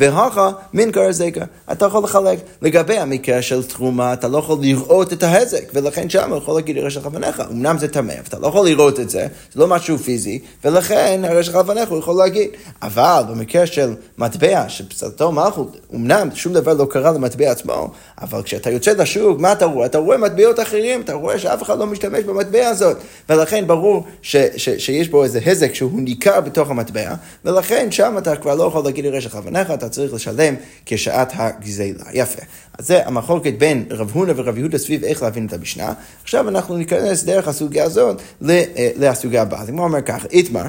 [0.00, 1.44] והכה מנקר הזקה.
[1.72, 2.38] אתה יכול לחלק.
[2.62, 6.78] לגבי המקרה של תרומה, אתה לא יכול לראות את ההזק, ולכן שם הוא יכול להגיד
[6.78, 7.42] הרשך לפניך.
[7.50, 11.54] אמנם זה טמא, אתה לא יכול לראות את זה, זה לא משהו פיזי, ולכן הרשך
[11.54, 12.50] לפניך הוא יכול להגיד.
[12.82, 17.90] אבל במקרה של מטבע, שפצלתו מלכות, אמנם שום דבר לא קרה למטבע עצמו,
[18.22, 19.86] אבל כשאתה יוצא לשוק, מה אתה רואה?
[19.86, 22.96] אתה רואה מטבעות אחרים, אתה רואה שאף אחד לא משתמש במטבע הזאת,
[23.28, 28.36] ולכן ברור ש, ש, שיש בו איזה הזק שהוא ניכר בתוך המטבע, ולכן שם אתה
[28.36, 30.54] כבר לא יכול להגיד הרשך לפניך, אתה צריך לשלם
[30.86, 32.04] כשעת הגזילה.
[32.12, 32.42] יפה.
[32.78, 35.92] אז זה המחלוקת בין רב הונא ורב יהודה סביב איך להבין את המשנה.
[36.22, 38.62] עכשיו אנחנו ניכנס דרך הסוגיה הזאת אה,
[38.96, 39.60] לסוגיה הבאה.
[39.60, 40.66] אז הוא אומר ככה, איתמר,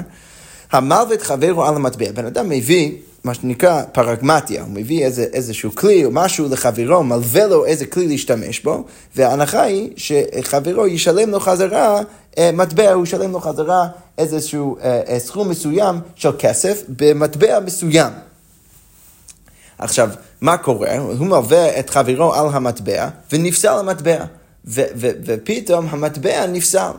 [0.72, 2.12] המלווה חברו על המטבע.
[2.12, 2.92] בן אדם מביא
[3.24, 8.08] מה שנקרא פרגמטיה, הוא מביא איזה, איזשהו כלי או משהו לחברו, מלווה לו איזה כלי
[8.08, 8.84] להשתמש בו,
[9.16, 12.00] וההנחה היא שחברו ישלם לו חזרה
[12.38, 13.86] אה, מטבע, הוא ישלם לו חזרה
[14.18, 18.12] איזשהו אה, סכום מסוים של כסף במטבע מסוים.
[19.78, 20.98] עכשיו, מה קורה?
[20.98, 24.24] הוא מלווה את חברו על המטבע, ונפסל המטבע.
[24.64, 26.90] ופתאום המטבע נפסל.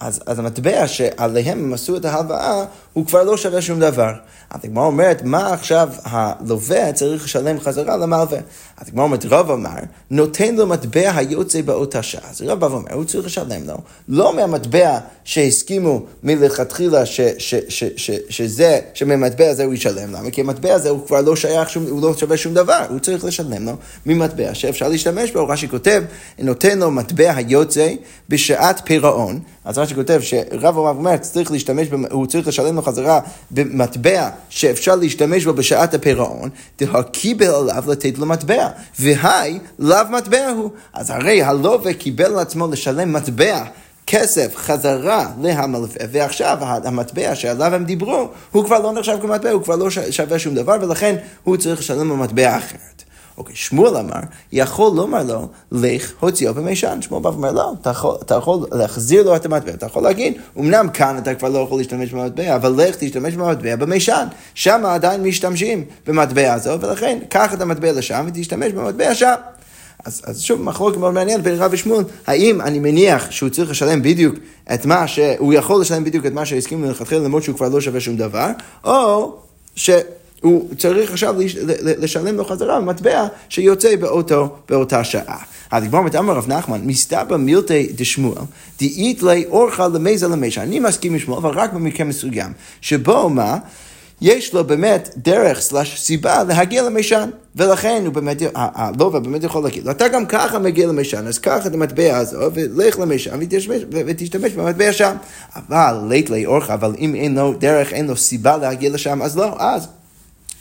[0.00, 2.64] אז, אז המטבע שעליהם הם עשו את ההלוואה,
[2.96, 4.12] הוא כבר לא שווה שום דבר.
[4.50, 8.38] אז הגמרא אומרת, מה עכשיו הלווה צריך לשלם חזרה למלווה?
[8.76, 9.70] אז הגמרא אומרת, רב אמר,
[10.10, 12.30] נותן לו מטבע היוצא באותה שעה.
[12.30, 13.76] אז רב אומר, הוא צריך לשלם לו,
[14.08, 20.12] לא מהמטבע שהסכימו מלכתחילה ש, ש, ש, ש, שזה, שממטבע הזה הוא ישלם.
[20.12, 20.30] למה?
[20.30, 23.24] כי המטבע הזה הוא כבר לא שייך, שום, הוא לא שווה שום דבר, הוא צריך
[23.24, 23.72] לשלם לו
[24.06, 25.48] ממטבע שאפשר להשתמש בו.
[25.48, 26.02] רש"י כותב,
[26.38, 27.92] נותן לו מטבע היוצא
[28.28, 29.40] בשעת פירעון.
[29.64, 33.20] אז רש"י כותב שרב אומר, צריך להשתמש, הוא צריך לשלם לו חזרה
[33.50, 38.68] במטבע שאפשר להשתמש בו בשעת הפירעון, דהקיבל עליו לתת לו מטבע,
[38.98, 40.70] והי לאו מטבע הוא.
[40.92, 43.64] אז הרי הלווה קיבל לעצמו לשלם מטבע.
[44.06, 49.76] כסף חזרה להמלווה, ועכשיו המטבע שעליו הם דיברו, הוא כבר לא נחשב כמטבע, הוא כבר
[49.76, 52.95] לא שווה שום דבר, ולכן הוא צריך לשלם במטבע אחרת.
[53.38, 54.20] אוקיי, שמואל אמר,
[54.52, 56.98] יכול לומר לו, לך הוציאו במישן.
[57.02, 60.34] שמואל בא ואומר, לא, אתה יכול, אתה יכול להחזיר לו את המטבע, אתה יכול להגיד,
[60.58, 64.26] אמנם כאן אתה כבר לא יכול להשתמש במטבע, אבל לך תשתמש במטבע במישן.
[64.54, 69.34] שם עדיין משתמשים במטבע הזו, ולכן, קח את המטבע לשם ותשתמש במטבע שם.
[70.04, 74.02] אז, אז שוב, מחלוקת מאוד מעניין בין רב ושמואל, האם אני מניח שהוא צריך לשלם
[74.02, 74.34] בדיוק
[74.74, 78.00] את מה שהוא יכול לשלם בדיוק את מה שהסכים מלכתחילה למרות שהוא כבר לא שווה
[78.00, 78.50] שום דבר,
[78.84, 79.34] או
[79.74, 79.90] ש...
[80.46, 81.34] הוא צריך עכשיו
[81.82, 85.38] לשלם לו חזרה מטבע שיוצא באותו, באותה שעה.
[85.70, 88.42] אז כבר מתאמר רב נחמן, מסתבר מילתי דשמואל,
[88.78, 90.62] דאית לי אורחה למזה למשה.
[90.62, 93.58] אני מסכים עם שמואל, אבל רק במקרה מסוים, שבו מה?
[94.20, 99.88] יש לו באמת דרך סלש סיבה להגיע למישן, ולכן הוא באמת, הלובה באמת יכול להגיד
[99.88, 103.38] אתה גם ככה מגיע למישן, אז קח את המטבע הזו ולך למישן
[103.90, 105.16] ותשתמש במטבע שם.
[105.56, 109.36] אבל לית לי אורחה, אבל אם אין לו דרך, אין לו סיבה להגיע לשם, אז
[109.36, 109.88] לא, אז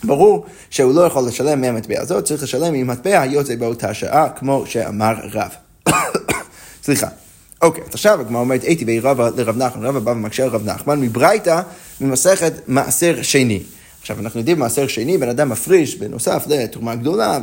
[0.06, 5.14] ברור שהוא לא יכול לשלם מהמטבע הזאת, צריך לשלם ממטבע היוצא באותה שעה, כמו שאמר
[5.34, 5.50] רב.
[6.84, 7.08] סליחה.
[7.62, 10.66] אוקיי, אז עכשיו הגמרא אומרת, הייתי בי רבא לרב נחמן, רבא בא ומקשה על רב
[10.66, 11.62] נחמן, מברייתא
[12.02, 13.64] ממסכת מעשר שני.
[14.06, 17.40] עכשיו, אנחנו יודעים, מעשר שני, בן אדם מפריש בנוסף לתרומה גדולה,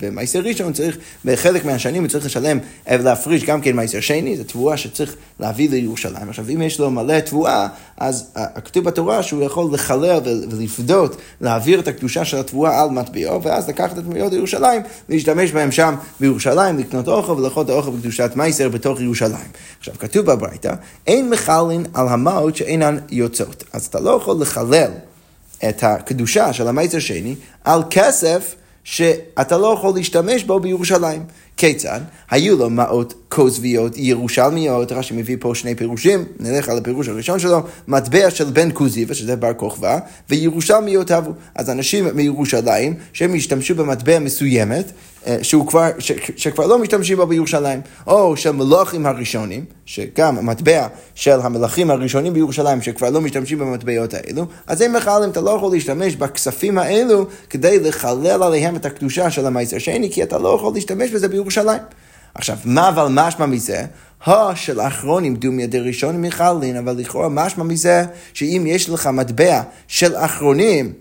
[0.00, 2.58] ומעשר ראשון צריך, בחלק מהשנים הוא צריך לשלם,
[2.88, 6.28] אה, להפריש גם כן מעשר שני, זו תבואה שצריך להביא לירושלים.
[6.28, 8.30] עכשיו, אם יש לו מלא תבואה, אז
[8.64, 13.98] כתוב בתורה שהוא יכול לחלל ולפדות, להעביר את הקדושה של התבואה על מטביעו, ואז לקחת
[13.98, 19.00] את מטביעות לירושלים, ולהשתמש בהם שם בירושלים, לקנות אוכל ולאכול את האוכל בקדושת מייסר בתוך
[19.00, 19.50] ירושלים.
[19.78, 20.74] עכשיו, כתוב בברייתא,
[21.06, 23.64] אין מחלין על המעות שאינן יוצאות.
[23.72, 24.90] אז אתה לא יכול לחלל.
[25.68, 31.22] את הקדושה של המייצר שני על כסף שאתה לא יכול להשתמש בו בירושלים.
[31.56, 32.00] כיצד?
[32.30, 37.60] היו לו מעות כוזביות ירושלמיות, רש"י מביא פה שני פירושים, נלך על הפירוש הראשון שלו,
[37.88, 39.98] מטבע של בן כוזיבה, שזה בר כוכבא,
[40.30, 41.32] וירושלמיות הבו.
[41.54, 44.92] אז אנשים מירושלים, שהם השתמשו במטבע מסוימת,
[45.42, 51.40] שהוא כבר, ש, שכבר לא משתמשים בו בירושלים, או של מלכים הראשונים, שגם המטבע של
[51.40, 56.16] המלכים הראשונים בירושלים, שכבר לא משתמשים במטבעות האלו, אז הם מחללים, אתה לא יכול להשתמש
[56.16, 61.10] בכספים האלו כדי לחלל עליהם את הקדושה של המעשר שני, כי אתה לא יכול להשתמש
[61.10, 61.82] בזה בירושלים.
[62.34, 63.84] עכשיו, מה אבל משמע מזה?
[64.26, 70.16] ה של אחרונים דומיה דראשונים מחלין, אבל לכאורה משמע מזה שאם יש לך מטבע של
[70.16, 70.92] אחרונים,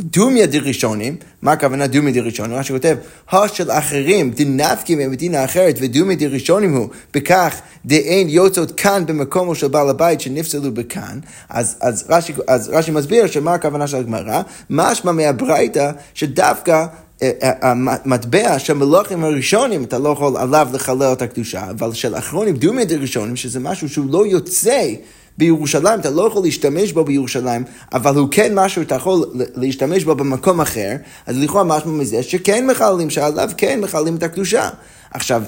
[0.00, 2.56] דומיה דראשונים, מה הכוונה דומיה דראשונים?
[2.56, 2.96] מה שכותב,
[3.32, 9.68] ה של אחרים, דנפקי ממדינה אחרת, ודומיה דראשונים הוא, בכך דאין יוצאות כאן במקומו של
[9.68, 11.18] בעל הבית שנפסלו בכאן.
[11.48, 16.86] אז, אז, רש"י, אז רש"י מסביר שמה הכוונה של הגמרא, משמע מהברייתא שדווקא
[17.22, 22.14] אה, אה, המטבע של מלוכים הראשונים, אתה לא יכול עליו לחלל את הקדושה, אבל של
[22.14, 24.88] אחרונים דומיה דראשונים, שזה משהו שהוא לא יוצא
[25.38, 30.14] בירושלים, אתה לא יכול להשתמש בו בירושלים, אבל הוא כן משהו שאתה יכול להשתמש בו
[30.14, 30.92] במקום אחר,
[31.26, 34.68] אז לכאורה משהו מזה שכן מחללים, שעליו כן מחללים את הקדושה.
[35.10, 35.42] עכשיו,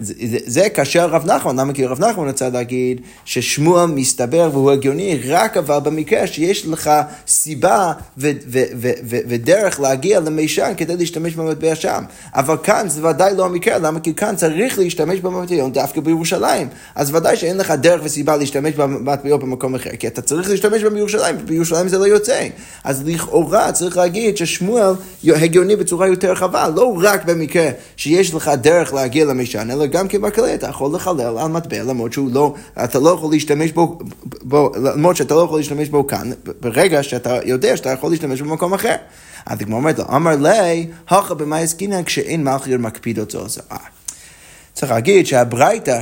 [0.00, 4.70] זה, זה, זה כאשר רב נחמן, למה כי רב נחמן רצה להגיד ששמוע מסתבר והוא
[4.70, 6.90] הגיוני רק אבל במקרה שיש לך
[7.26, 12.04] סיבה ו, ו, ו, ו, ודרך להגיע למישן כדי להשתמש במטבע שם.
[12.34, 16.68] אבל כאן זה ודאי לא המקרה, למה כי כאן צריך להשתמש במטבע דווקא בירושלים.
[16.94, 21.36] אז ודאי שאין לך דרך וסיבה להשתמש במטבע במקום אחר, כי אתה צריך להשתמש בירושלים,
[21.40, 22.48] ובירושלים זה לא יוצא.
[22.84, 24.92] אז לכאורה צריך להגיד ששמואל
[25.24, 29.69] הגיוני בצורה יותר רחבה, לא רק במקרה שיש לך דרך להגיע למישן.
[29.70, 32.54] אלא גם כן בכללי אתה יכול לחלל על מטבע למרות שהוא לא,
[32.84, 33.98] אתה לא יכול להשתמש בו,
[34.42, 36.30] בו למרות שאתה לא יכול להשתמש בו כאן,
[36.60, 38.96] ברגע שאתה יודע שאתה יכול להשתמש במקום אחר.
[39.46, 43.60] אז הגמרא אומרת לו, אמר לי, הכה במאי עסקינן כשאין מלכיר מקפיד אותו זה.
[44.74, 46.00] צריך להגיד שהברייתא,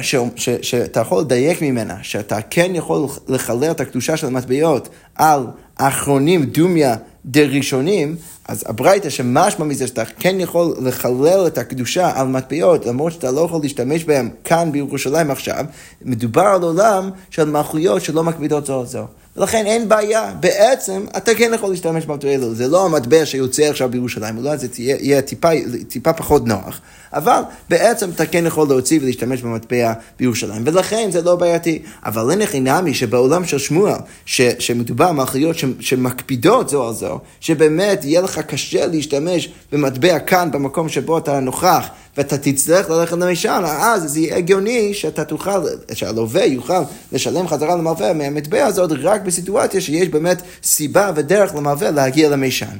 [0.62, 6.96] שאתה יכול לדייק ממנה, שאתה כן יכול לחלל את הקדושה של המטבעות על אחרונים דומיה
[7.24, 8.16] דראשונים,
[8.48, 13.40] אז הברייתא שמשמע מזה שאתה כן יכול לחלל את הקדושה על מטבעות, למרות שאתה לא
[13.40, 15.64] יכול להשתמש בהם כאן בירושלים עכשיו,
[16.02, 19.06] מדובר על עולם של מלכויות שלא מקבידות זו זו.
[19.36, 23.88] ולכן אין בעיה, בעצם אתה כן יכול להשתמש במטבע האלו, זה לא המטבע שיוצא עכשיו
[23.88, 25.48] בירושלים, אולי זה תהיה, יהיה טיפה,
[25.88, 26.80] טיפה פחות נוח,
[27.12, 31.82] אבל בעצם אתה כן יכול להוציא ולהשתמש במטבע בירושלים, ולכן זה לא בעייתי.
[32.04, 37.18] אבל אין הכי נמי שבעולם של שמואל, ש, שמדובר על מלכויות שמקפידות זו על זו,
[37.40, 43.64] שבאמת יהיה לך קשה להשתמש במטבע כאן, במקום שבו אתה נוכח, ואתה תצטרך ללכת למשען,
[43.64, 49.80] אז זה יהיה הגיוני שאתה תוכל, שהלווה יוכל לשלם חזרה למלווה מהמטבע הזאת רק בסיטואציה
[49.80, 52.78] שיש באמת סיבה ודרך למלווה להגיע למשען.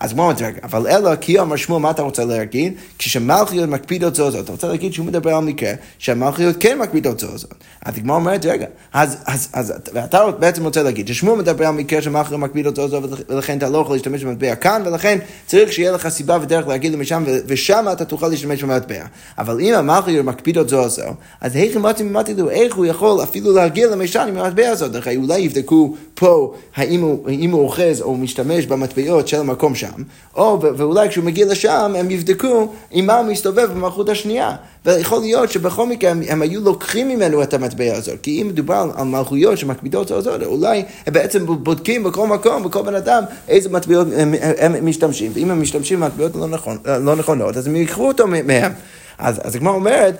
[0.00, 2.72] אז מה אומרת, רגע, אבל אלא כי אמר שמואל, מה אתה רוצה להגיד?
[2.98, 7.38] כשמלכיות מקפידות זו זאת, אתה רוצה להגיד שהוא מדבר על מקרה שהמלכיות כן מקפידות זו
[7.38, 7.54] זאת.
[7.84, 12.02] אז הגמרא אומרת, רגע, אז, אז, אז, ואתה בעצם רוצה להגיד ששמואל מדבר על מקרה
[12.02, 16.08] שמלכיות מקפידות זו זאת, ולכן אתה לא יכול להשתמש במטבע כאן, ולכן צריך שיהיה לך
[16.08, 19.04] סיבה ודרך להגיד למשם, ושם אתה תוכל להשתמש במטבע.
[19.38, 21.02] אבל אם המלכיות מקפידות זו זו,
[21.40, 25.06] אז איך אמרתי ממתי לו, איך הוא יכול אפילו להגיע למשם עם המטבע הזאת?
[25.16, 30.02] אולי יבדקו פה האם הוא אוחז או משתמש במטבעות של המקום שם.
[30.36, 34.56] או ואולי כשהוא מגיע לשם הם יבדקו עם מה הוא מסתובב במלכות השנייה.
[34.86, 38.90] ויכול להיות שבכל מקרה הם, הם היו לוקחים ממנו את המטבע הזאת, כי אם מדובר
[38.96, 44.06] על מלכויות שמקבידות הזאת, אולי הם בעצם בודקים בכל מקום, בכל בן אדם, איזה מטבעות
[44.16, 48.26] הם, הם משתמשים, ואם הם משתמשים במטבעות לא, נכון, לא נכונות, אז הם ייקחו אותו
[48.26, 48.72] מהם.
[49.18, 50.16] אז, אז הגמרא אומרת,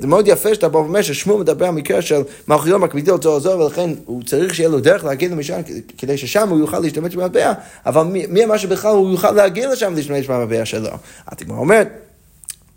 [0.00, 3.50] זה מאוד יפה שאתה בא ואומר ששמואל מדבר על מקרה של מלכויות מקבידות זו זו,
[3.50, 5.60] ולכן הוא צריך שיהיה לו דרך להגיע למשם
[5.98, 7.52] כדי ששם הוא יוכל להשתמש במטבע,
[7.86, 10.90] אבל מי, אמר שבכלל הוא יוכל להגיע לשם ולהשתמש במטבע שלו?
[11.26, 11.88] אז הגמרא אומרת,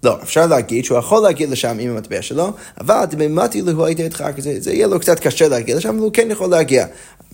[0.03, 4.23] לא, אפשר להגיד שהוא יכול להגיע לשם עם המטבע שלו, אבל דממתי לו הייתי איתך,
[4.37, 6.85] זה יהיה לו קצת קשה להגיע לשם, אבל הוא כן יכול להגיע.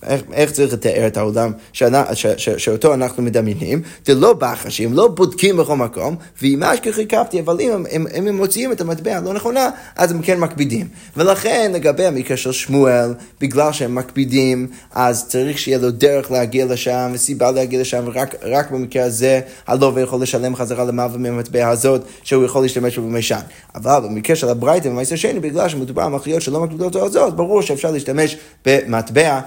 [0.07, 3.81] איך, איך צריך לתאר את העולם שאנ, ש, ש, שאותו אנחנו מדמיינים?
[4.05, 8.27] זה לא בחשים, לא בודקים בכל מקום, ואם אשכחי קפתי, אבל אם הם, הם, הם,
[8.27, 10.87] הם מוציאים את המטבע הלא נכונה, אז הם כן מקפידים.
[11.17, 17.11] ולכן לגבי המקרה של שמואל, בגלל שהם מקפידים, אז צריך שיהיה לו דרך להגיע לשם,
[17.13, 22.61] וסיבה להגיע לשם, ורק במקרה הזה הלווה יכול לשלם חזרה למעלה מהמטבע הזאת, שהוא יכול
[22.61, 23.39] להשתמש בו במישן.
[23.75, 27.61] אבל במקרה של הברייתא ומעשר שני, בגלל שמדובר על מכליות שלא מקפידות על זאת, ברור
[27.61, 29.39] שאפשר להשתמש במטבע.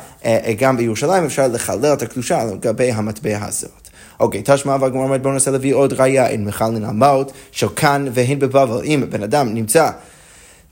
[0.47, 3.89] אה, גם בירושלים אפשר לחלל את הקדושה לגבי המטבע הזאת.
[4.21, 6.45] אוקיי, תשמע והגמרא אומרת בואו ננסה להביא עוד ראייה, אין
[6.85, 7.67] על מות של
[8.13, 8.85] והן בבבל.
[8.85, 9.91] אם בן אדם נמצא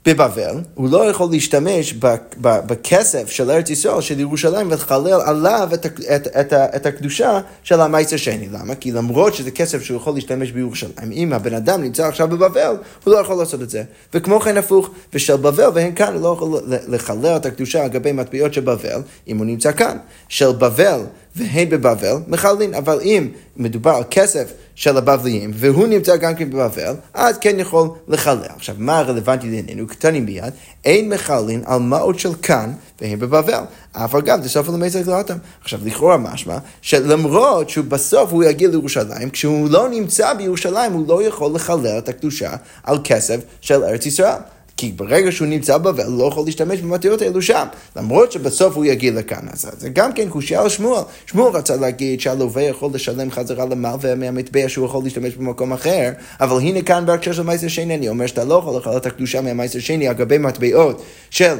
[0.05, 1.93] בבבל, הוא לא יכול להשתמש
[2.41, 8.17] בכסף של ארץ ישראל, של ירושלים, ולחלל עליו את, את, את, את הקדושה של המייסר
[8.17, 8.47] שני.
[8.51, 8.75] למה?
[8.75, 13.13] כי למרות שזה כסף שהוא יכול להשתמש בירושלים, אם הבן אדם נמצא עכשיו בבבל, הוא
[13.13, 13.83] לא יכול לעשות את זה.
[14.13, 18.11] וכמו כן הפוך, ושל בבל, והן כאן, הוא לא יכול לחלל את הקדושה על גבי
[18.11, 19.97] מטבעות של בבל, אם הוא נמצא כאן.
[20.29, 21.01] של בבל
[21.35, 22.73] והן בבבל, מחללים.
[22.73, 27.89] אבל אם מדובר על כסף של הבבליים, והוא נמצא גם כן בבבל, אז כן יכול
[28.07, 28.37] לחלל.
[28.55, 29.87] עכשיו, מה הרלוונטי לענייננו?
[29.87, 30.53] קטנים ביד,
[30.85, 33.63] אין מחללים על מעות של כאן והן בבבל.
[33.91, 35.37] אף אגב, זה סוף למזר גלותם.
[35.61, 41.23] עכשיו, לכאורה משמע, שלמרות שהוא בסוף הוא יגיע לירושלים, כשהוא לא נמצא בירושלים, הוא לא
[41.23, 44.54] יכול לחלל את הקדושה על כסף של ארץ ישראל.
[44.77, 48.85] כי ברגע שהוא נמצא בבל, הוא לא יכול להשתמש במטריות האלו שם, למרות שבסוף הוא
[48.85, 49.47] יגיע לכאן.
[49.51, 51.01] אז זה גם כן קושייה על שמואל.
[51.25, 56.59] שמואל רצה להגיד שהלווה יכול לשלם חזרה למלווה מהמטבע שהוא יכול להשתמש במקום אחר, אבל
[56.59, 59.79] הנה כאן בהקשר של מייסר שני, אני אומר שאתה לא יכול לחלל את הקדושה מהמייסר
[59.79, 61.55] שני על גבי מטבעות של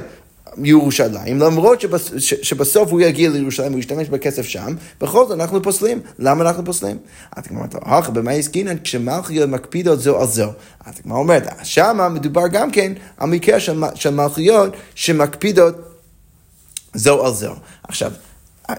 [0.63, 5.63] ירושלים, למרות שבס, ש, שבסוף הוא יגיע לירושלים, הוא ישתמש בכסף שם, בכל זאת אנחנו
[5.63, 5.99] פוסלים.
[6.19, 6.97] למה אנחנו פוסלים?
[7.35, 10.51] אז כמו אומרת, אך במה עסקינן כשמלכיות מקפידות זו על זו.
[10.85, 15.75] אז כמו אומרת, שמה מדובר גם כן על מקרה של, של מלכיות שמקפידות
[16.93, 17.53] זו על זו.
[17.83, 18.11] עכשיו,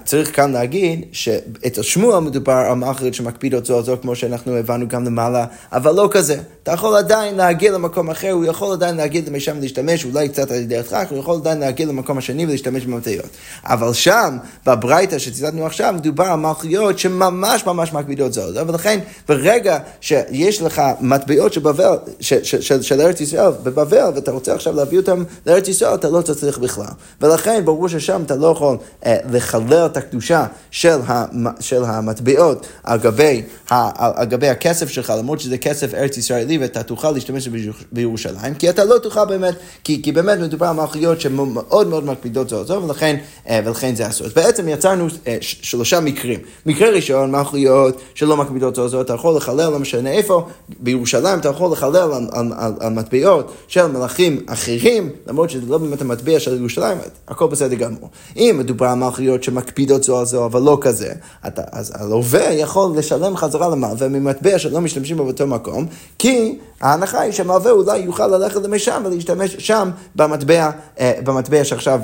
[0.05, 4.89] צריך כאן להגיד שאת השמוע מדובר על מאכלת שמקפידות זו על זו, כמו שאנחנו הבנו
[4.89, 6.41] גם למעלה, אבל לא כזה.
[6.67, 10.57] אתה יכול עדיין להגיע למקום אחר, הוא יכול עדיין להגיע משם ולהשתמש, אולי קצת על
[10.57, 13.27] ידי הדחק, הוא יכול עדיין להגיע למקום השני ולהשתמש במטיות.
[13.65, 18.99] אבל שם, בברייתא שציטטנו עכשיו, מדובר על מלכויות שממש ממש על זו, ולכן
[19.29, 24.77] ברגע שיש לך מטבעות של בבל, של, של, של, ארץ ישראל בבבל, ואתה רוצה עכשיו
[24.77, 26.85] להביא אותם לארץ ישראל, אתה לא צריך בכלל.
[27.21, 28.77] ולכן ברור ששם אתה לא יכול
[29.07, 35.13] אה, לחלל את הקדושה של, המ, של המטבעות על גבי, ה, על גבי הכסף שלך,
[35.19, 36.56] למרות שזה כסף ארץ ישראלי.
[36.61, 37.49] ואתה תוכל להשתמש
[37.93, 42.49] בירושלים, כי אתה לא תוכל באמת, כי, כי באמת מדובר על מלכויות שמאוד מאוד מקפידות
[42.49, 43.17] זו זו, ולכן,
[43.49, 44.27] אה, ולכן זה אסור.
[44.37, 46.41] בעצם יצרנו אה, שלושה מקרים.
[46.67, 50.47] מקרה ראשון, מלכויות שלא מקפידות זו זו, אתה יכול לחלל, לא משנה איפה,
[50.81, 55.79] בירושלים אתה יכול לחלל על, על, על, על מטבעות של מלכים אחרים, למרות שזה לא
[55.79, 58.11] באמת המטבע של ירושלים, הכל בסדר גמור.
[58.37, 61.13] אם מדובר על מלכויות שמקפידות זו על זו, אבל לא כזה,
[61.47, 65.87] אתה, אז הלווה יכול לשלם חזרה למלווה ממטבע שלא משתמשים בו באותו מקום,
[66.19, 66.46] כי
[66.81, 72.01] ההנחה היא שהמלווה אולי יוכל ללכת למשם ולהשתמש שם במטבע, אה, במטבע שעכשיו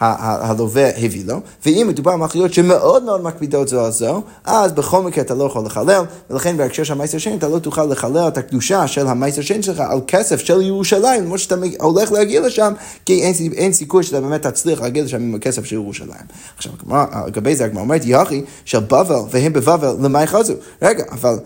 [0.00, 5.02] הלווה הביא לו, ואם מדובר על מחיות שמאוד מאוד מקפידות זו על זו, אז בכל
[5.02, 8.38] מקרה אתה לא יכול לחלל, ולכן בהקשר של המייסר שני אתה לא תוכל לחלל את
[8.38, 12.72] הקדושה של המייסר שני שלך על כסף של ירושלים, למרות שאתה הולך להגיע לשם,
[13.06, 16.26] כי אין, אין סיכוי שאתה באמת תצליח להגיע לשם עם הכסף של ירושלים.
[16.56, 16.72] עכשיו,
[17.26, 20.54] לגבי זה הגמרא אומרת, יחי של בבל, והם בבבל, למה יחזו?
[20.82, 21.38] רגע, אבל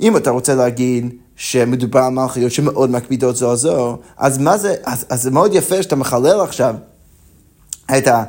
[0.00, 1.21] אם אתה רוצה להגיד...
[1.36, 5.54] שמדובר על מלכיות שמאוד מקפידות זו על זו, אז מה זה, אז, אז זה מאוד
[5.54, 6.74] יפה שאתה מחלל עכשיו
[7.98, 8.24] את, ה,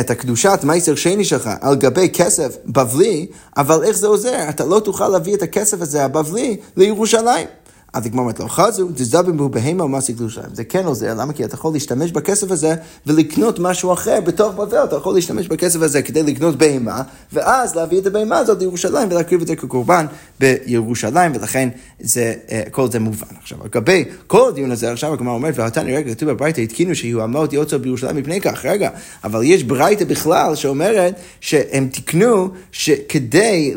[0.00, 4.48] את הקדושת מייסר שני שלך על גבי כסף בבלי, אבל איך זה עוזר?
[4.48, 7.59] אתה לא תוכל להביא את הכסף הזה הבבלי לירושלים.
[7.92, 10.50] אז הגמרא אומרת לו, חזו, תזדבן בו בהמה ומסיק לירושלים.
[10.52, 11.32] זה כן עוזר, למה?
[11.32, 12.74] כי אתה יכול להשתמש בכסף הזה
[13.06, 17.98] ולקנות משהו אחר בתוך בבל, אתה יכול להשתמש בכסף הזה כדי לקנות בהמה, ואז להביא
[17.98, 20.06] את הבהמה הזאת לירושלים ולהקריב את זה כקורבן
[20.40, 21.68] בירושלים, ולכן
[22.00, 23.26] זה, אה, כל זה מובן.
[23.42, 27.52] עכשיו, לגבי כל הדיון הזה, עכשיו הגמרא אומרת, והתניא רגע, כתוב בברייתא, התקינו שיהיו אמות
[27.52, 28.90] יוצא בירושלים מפני כך, רגע,
[29.24, 33.74] אבל יש ברייתא בכלל שאומרת שהם תיקנו שכדי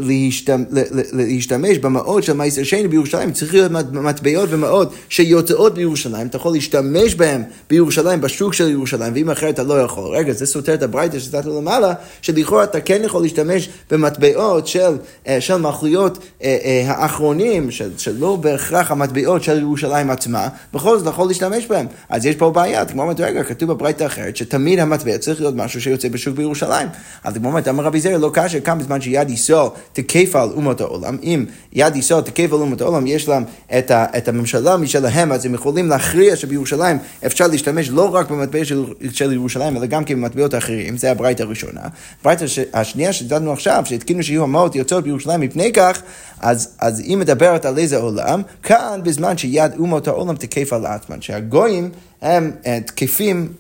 [1.14, 3.72] להשתמש במעות של מייסר שני בירושלים, צריך להיות
[4.04, 9.64] מטבעות ומעות שיוצאות בירושלים, אתה יכול להשתמש בהם בירושלים, בשוק של ירושלים, ואם אחרת אתה
[9.64, 10.16] לא יכול.
[10.16, 15.42] רגע, זה סותר את הברייתא שצטטנו למעלה, שלכאורה אתה כן יכול להשתמש במטבעות של, אה,
[15.42, 21.28] של מחלויות אה, אה, האחרונים, של, שלא בהכרח המטבעות של ירושלים עצמה, בכל זאת יכול
[21.28, 21.86] להשתמש בהם.
[22.10, 25.82] אז יש פה בעיה, כמו אומרת, רגע, כתוב בברייתא אחרת, שתמיד המטבע צריך להיות משהו
[25.82, 26.88] שיוצא בשוק בירושלים.
[27.24, 30.82] אז כמו אומרת, אמר רבי זר, לא קשה, כאן בזמן שיד ישראל תקף על אומות
[30.82, 33.44] העולם, אם יד ישראל תקף על אומות העולם, יש להם
[33.78, 34.06] את ה...
[34.18, 39.34] את הממשלה משלהם, אז הם יכולים להכריע שבירושלים אפשר להשתמש לא רק במטבע של, של
[39.34, 41.82] ירושלים, אלא גם כן במטבעות האחרים, זה הברייתא הראשונה.
[42.22, 46.02] הברייתא השנייה שדנו עכשיו, שהתקינו שיהיו המעות יוצאות בירושלים מפני כך,
[46.40, 51.22] אז, אז היא מדברת על איזה עולם, כאן בזמן שיד אומות העולם תקף על עצמן,
[51.22, 51.90] שהגויים
[52.22, 53.54] הם אה, תקפים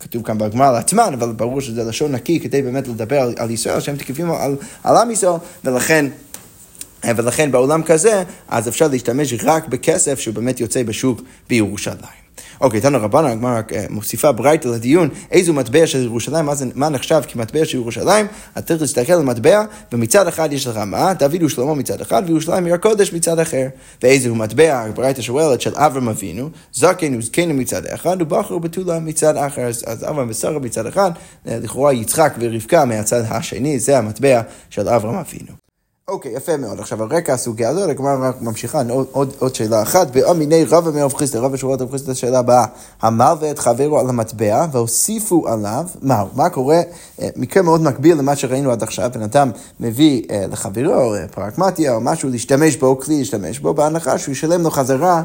[0.00, 3.50] כתוב כאן בגמר על עצמן, אבל ברור שזה לשון נקי כדי באמת לדבר על, על
[3.50, 6.06] ישראל, שהם תקפים על, על עם ישראל, ולכן
[7.04, 12.20] ולכן בעולם כזה, אז אפשר להשתמש רק בכסף שהוא באמת יוצא בשוק בירושלים.
[12.60, 16.88] אוקיי, תנו רבנו, הגמרא אה, מוסיפה ברייתא לדיון, איזו מטבע של ירושלים, מה, זה, מה
[16.88, 18.26] נחשב כמטבע של ירושלים?
[18.52, 21.14] אתה צריך להסתכל על מטבע, ומצד אחד יש לך מה?
[21.14, 23.66] דוד ושלמה מצד אחד, וירושלים עיר הקודש מצד אחר.
[24.02, 29.62] ואיזו מטבע, ברייתא שואלת, של אברהם אבינו, זקן וזקנו מצד אחד, ובחר ובתולה מצד אחר.
[29.62, 31.10] אז, אז אברהם ושרה מצד אחד,
[31.48, 35.59] אה, לכאורה יצחק ורבקה מהצד השני, זה המטבע של אברהם אבינו.
[36.10, 36.80] אוקיי, יפה מאוד.
[36.80, 40.10] עכשיו, על רקע הסוגיה הזאת, הגמרא ממשיכה, עוד, עוד, עוד שאלה אחת.
[40.10, 42.64] באמיני רבא מרב חיסדא, רבא שואל רב חיסדא, השאלה הבאה,
[43.02, 46.80] המלווה את חברו על המטבע והוסיפו עליו, מה, מה קורה?
[47.20, 49.50] אה, מקרה מאוד מקביל למה שראינו עד עכשיו, בן אדם
[49.80, 54.62] מביא אה, לחברו אה, פרקמטיה או משהו להשתמש בו, כלי להשתמש בו, בהנחה שהוא ישלם
[54.62, 55.22] לו חזרה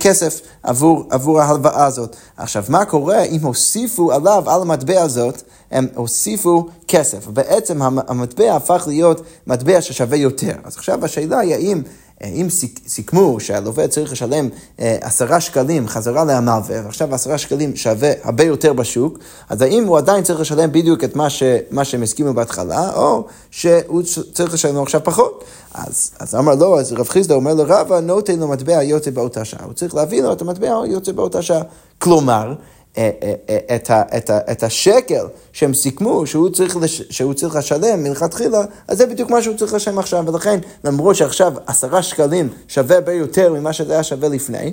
[0.00, 2.16] כסף עבור, עבור ההלוואה הזאת.
[2.36, 7.26] עכשיו, מה קורה אם הוסיפו עליו, על המטבע הזאת, הם הוסיפו כסף.
[7.26, 10.52] בעצם המטבע הפך להיות מטבע ששווה יותר.
[10.64, 11.82] אז עכשיו השאלה היא האם...
[12.22, 12.46] אם
[12.86, 14.48] סיכמו שהלווה צריך לשלם
[14.80, 19.98] אה, עשרה שקלים חזרה למלווה, ועכשיו עשרה שקלים שווה הרבה יותר בשוק, אז האם הוא
[19.98, 24.02] עדיין צריך לשלם בדיוק את מה, ש, מה שהם הסכימו בהתחלה, או שהוא
[24.32, 25.44] צריך לשלם עכשיו פחות?
[25.74, 29.64] אז, אז אמר לו, אז רב חיסדא אומר לרבא, נותן לו מטבע יוצא באותה שעה.
[29.64, 31.62] הוא צריך להביא לו את המטבע יוצא באותה שעה.
[31.98, 37.34] כלומר, אה, אה, את, ה, את, ה, את השקל שהם סיכמו שהוא צריך, לש, שהוא
[37.34, 42.02] צריך לשלם מלכתחילה, אז זה בדיוק מה שהוא צריך לשלם עכשיו, ולכן למרות שעכשיו עשרה
[42.02, 44.72] שקלים שווה הרבה יותר ממה שזה היה שווה לפני,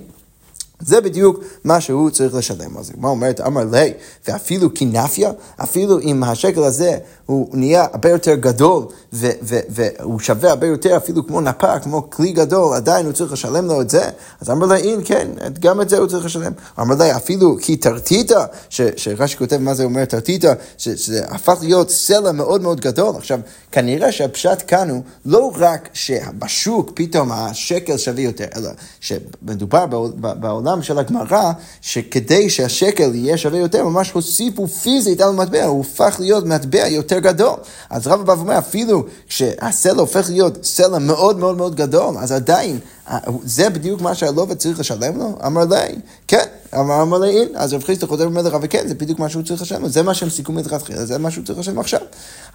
[0.81, 2.77] זה בדיוק מה שהוא צריך לשלם.
[2.77, 3.41] אז מה אומרת?
[3.41, 3.93] אמר לי,
[4.27, 6.97] ואפילו קינפיה, אפילו אם השקל הזה
[7.31, 12.75] הוא נהיה הרבה יותר גדול והוא שווה הרבה יותר אפילו כמו נפה, כמו כלי גדול,
[12.75, 14.09] עדיין הוא צריך לשלם לו את זה.
[14.41, 15.27] אז אמר לי, אין, כן,
[15.59, 16.51] גם את זה הוא צריך לשלם.
[16.79, 22.31] אמר לי, אפילו כי תרתיתא, שרש"י כותב מה זה אומר תרתיתא, שזה הפך להיות סלע
[22.31, 23.15] מאוד מאוד גדול.
[23.15, 23.39] עכשיו,
[23.71, 28.69] כנראה שהפשט כאן הוא לא רק שבשוק פתאום השקל שווה יותר, אלא
[28.99, 31.51] שמדובר בעולם של הגמרא,
[31.81, 37.20] שכדי שהשקל יהיה שווה יותר, ממש הוסיפו פיזית על המטבע, הוא הפך להיות מטבע יותר
[37.21, 37.55] גדול.
[37.89, 42.79] אז רב בא ואומר, אפילו כשהסלע הופך להיות סלע מאוד מאוד מאוד גדול, אז עדיין,
[43.09, 45.37] אה, זה בדיוק מה שהלווה צריך לשלם לו?
[45.45, 45.95] אמר לי,
[46.27, 46.45] כן.
[46.75, 47.49] אמר לי, אין.
[47.55, 50.13] אז רב חיסטר חוזר ואומר לרב, וכן, זה בדיוק מה שהוא צריך לשלם, זה מה
[50.13, 51.99] שהם סיכמו מלכתחילה, זה מה שהוא צריך לשלם עכשיו.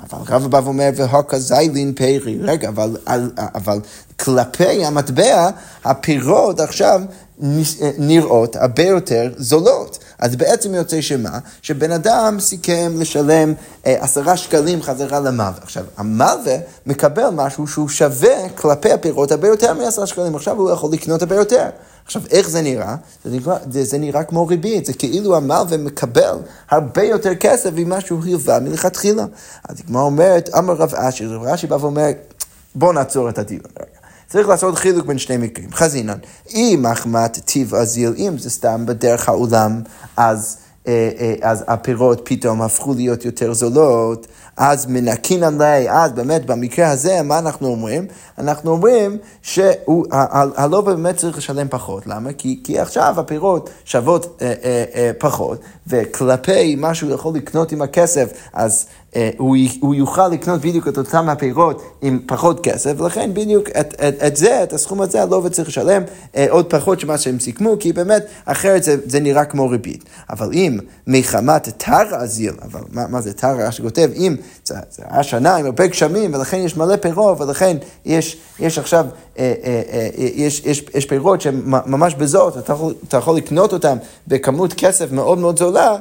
[0.01, 2.97] אבל רב בא ואומר, והוקה זיילין פרי, רגע, אבל,
[3.37, 3.81] אבל
[4.21, 5.51] כלפי המטבע,
[5.85, 7.01] הפירות עכשיו
[7.99, 9.99] נראות הרבה יותר זולות.
[10.19, 11.39] אז בעצם יוצא שמה?
[11.63, 13.55] שבן אדם סיכם לשלם
[13.87, 15.63] אה, עשרה שקלים חזרה למלווה.
[15.63, 16.57] עכשיו, המלווה
[16.87, 21.35] מקבל משהו שהוא שווה כלפי הפירות הרבה יותר מעשרה שקלים, עכשיו הוא יכול לקנות הרבה
[21.35, 21.69] יותר.
[22.05, 22.97] עכשיו, איך זה נראה?
[23.25, 26.39] זה נראה, זה, זה נראה כמו ריבית, זה כאילו המלווה מקבל
[26.71, 29.25] הרבה יותר כסף ממה שהוא הלווה מלכתחילה.
[29.69, 32.11] אז הגמרא אומרת, אמר רב אשי, רב אשי בא ואומר,
[32.75, 33.63] בוא נעצור את הדיון.
[34.29, 35.73] צריך לעשות חילוק בין שני מקרים.
[35.73, 36.19] חזינן,
[36.55, 39.81] אם מחמת טיב אזיל, אם זה סתם בדרך העולם,
[40.17, 40.57] אז...
[40.87, 44.27] אה, אה, אז הפירות פתאום הפכו להיות יותר זולות,
[44.57, 48.07] אז מנקין עלי, אז באמת במקרה הזה, מה אנחנו אומרים?
[48.39, 52.07] אנחנו אומרים שהלא באמת צריך לשלם פחות.
[52.07, 52.33] למה?
[52.33, 57.83] כי, כי עכשיו הפירות שוות אה, אה, אה, פחות, וכלפי מה שהוא יכול לקנות עם
[57.83, 58.87] הכסף, אז
[59.17, 64.23] אה, הוא, יוכל לקנות בדיוק את אותם הפירות עם פחות כסף, ולכן בדיוק את, את,
[64.27, 66.03] את זה, את הסכום הזה, הלווה צריך לשלם
[66.37, 70.05] אה, עוד פחות ממה שהם סיכמו, כי באמת אחרת זה, זה נראה כמו ריבית.
[70.31, 73.71] אבל אם מחמת תרא אזיל, אבל מה, מה זה תרא?
[73.71, 74.37] שכותב, אם
[75.11, 79.07] היה שנה עם הרבה גשמים, ולכן יש מלא פירות, ולכן יש, יש עכשיו,
[79.39, 83.73] אה, אה, אה, יש, יש, יש פירות שהם ממש בזאת, אתה יכול, אתה יכול לקנות
[83.73, 83.97] אותם
[84.29, 85.97] בכמות כסף מאוד מאוד זולה,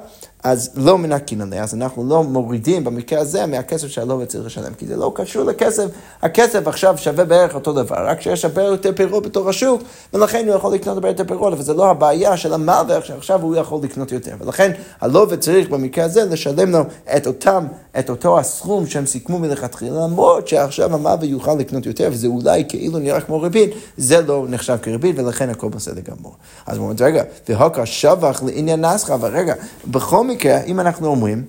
[0.46, 4.88] אז לא מנקין עליה, אז אנחנו לא מורידים במקרה הזה מהכסף שהלווה צריך לשלם, כי
[4.88, 5.86] זה לא קשור לכסף,
[6.22, 9.82] הכסף עכשיו שווה בערך אותו דבר, רק שיש הרבה יותר פירות בתור השוק,
[10.14, 13.56] ולכן הוא יכול לקנות הרבה יותר פירות, אבל זה לא הבעיה של המלווה, שעכשיו הוא
[13.56, 14.72] יכול לקנות יותר, ולכן
[15.02, 16.82] הלווה צריך במקרה הזה לשלם לו
[17.18, 17.66] את אותם,
[18.00, 23.00] את אותו הסכום שהם סיכמו מלכתחילה, למרות שעכשיו המלווה יוכל לקנות יותר, וזה אולי כאילו
[23.00, 26.36] נראה כמו ריבית, זה לא נחשב כריבית, ולכן הכל בסדר גמור.
[26.66, 29.54] אז הוא אומר, רגע, והוקר שבח לעניין נסחה, אבל רגע,
[29.88, 31.44] בכל מקרה, אם אנחנו אומרים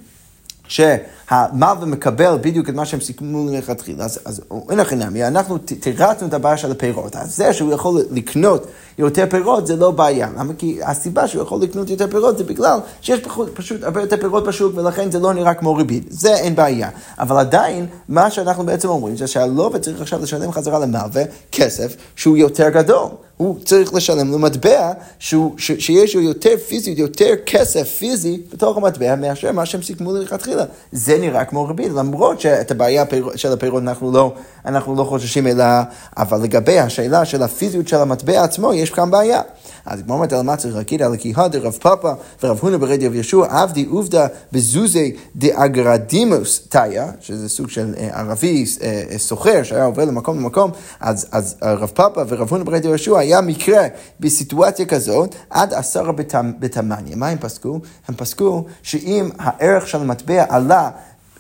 [1.29, 6.29] שהמלווה מקבל בדיוק את מה שהם סיכמו מלכתחילה, אז, אז אין לכם נמי, אנחנו תירצנו
[6.29, 7.17] את הבעיה של הפירות.
[7.17, 8.67] אז זה שהוא יכול לקנות
[8.99, 10.29] יותר פירות זה לא בעיה.
[10.39, 10.53] למה?
[10.59, 14.45] כי הסיבה שהוא יכול לקנות יותר פירות זה בגלל שיש פחות, פשוט הרבה יותר פירות
[14.45, 16.07] בשוק ולכן זה לא נראה כמו ריבית.
[16.11, 16.89] זה אין בעיה.
[17.19, 21.23] אבל עדיין, מה שאנחנו בעצם אומרים זה שהלווה צריך עכשיו לשלם חזרה למלווה
[21.53, 23.09] כסף שהוא יותר גדול.
[23.37, 29.17] הוא צריך לשלם לו מטבע שהוא, שיש לו יותר פיזי, יותר כסף פיזי בתוך המטבע
[29.17, 30.65] מאשר מה שהם סיכמו לכתחילה.
[30.93, 33.05] זה נראה כמו ריבית, למרות שאת הבעיה
[33.37, 34.33] של הפירות אנחנו לא,
[34.65, 35.83] אנחנו לא חוששים אליה,
[36.17, 39.41] אבל לגבי השאלה של הפיזיות של המטבע עצמו, יש כאן בעיה.
[39.87, 42.13] אז כמו אומרת אלא מצריך להגיד על הקיהה דרב פאפה
[42.43, 48.65] ורב הונא ברד רב ישוע עבדי עובדא בזוזי דאגרדימוס תאיה, שזה סוג של אה, ערבי
[48.83, 52.95] אה, אה, סוחר שהיה עובר למקום למקום, אז, אז רב פאפה ורב הונא ברד רב
[52.95, 53.87] ישוע היה מקרה
[54.21, 56.13] בסיטואציה כזאת עד עשרה
[56.59, 57.17] בתמניה.
[57.17, 57.81] מה הם פסקו?
[58.09, 60.91] הם פסקו שאם הערך של המטבע עלה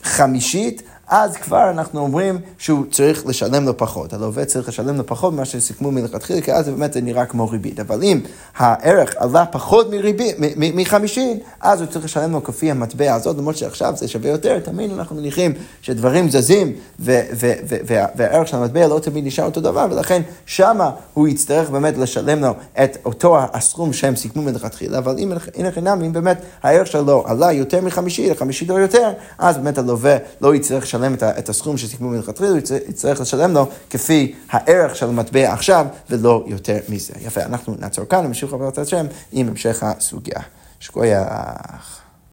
[0.06, 4.12] חמישית, אז כבר אנחנו אומרים שהוא צריך לשלם לו פחות.
[4.12, 7.80] הלווה צריך לשלם לו פחות ממה שסיכמו מלכתחילה, כי אז באמת זה נראה כמו ריבית.
[7.80, 8.20] אבל אם
[8.56, 13.92] הערך עלה פחות מריבית, מחמישין, אז הוא צריך לשלם לו כפי המטבע הזאת, למרות שעכשיו
[13.96, 15.52] זה שווה יותר, תמיד אנחנו מניחים
[15.82, 21.98] שדברים זזים, והערך של המטבע לא תמיד נשאר אותו דבר, ולכן שמה הוא יצטרך באמת
[21.98, 22.52] לשלם לו
[22.84, 27.52] את אותו הסכום שהם סיכמו מלכתחילה, אבל אם אין חינם, אם באמת הערך שלו עלה
[27.52, 32.50] יותר מחמישי, חמישית או יותר, אז באמת הלווה לא יצטרך את, את הסכום שסיכמו מלכתחילה,
[32.50, 37.14] הוא יצטרך לשלם לו כפי הערך של המטבע עכשיו, ולא יותר מזה.
[37.20, 40.40] יפה, אנחנו נעצור כאן, נמשיך לעבודת השם עם המשך הסוגיה.
[40.80, 42.05] שקוייך.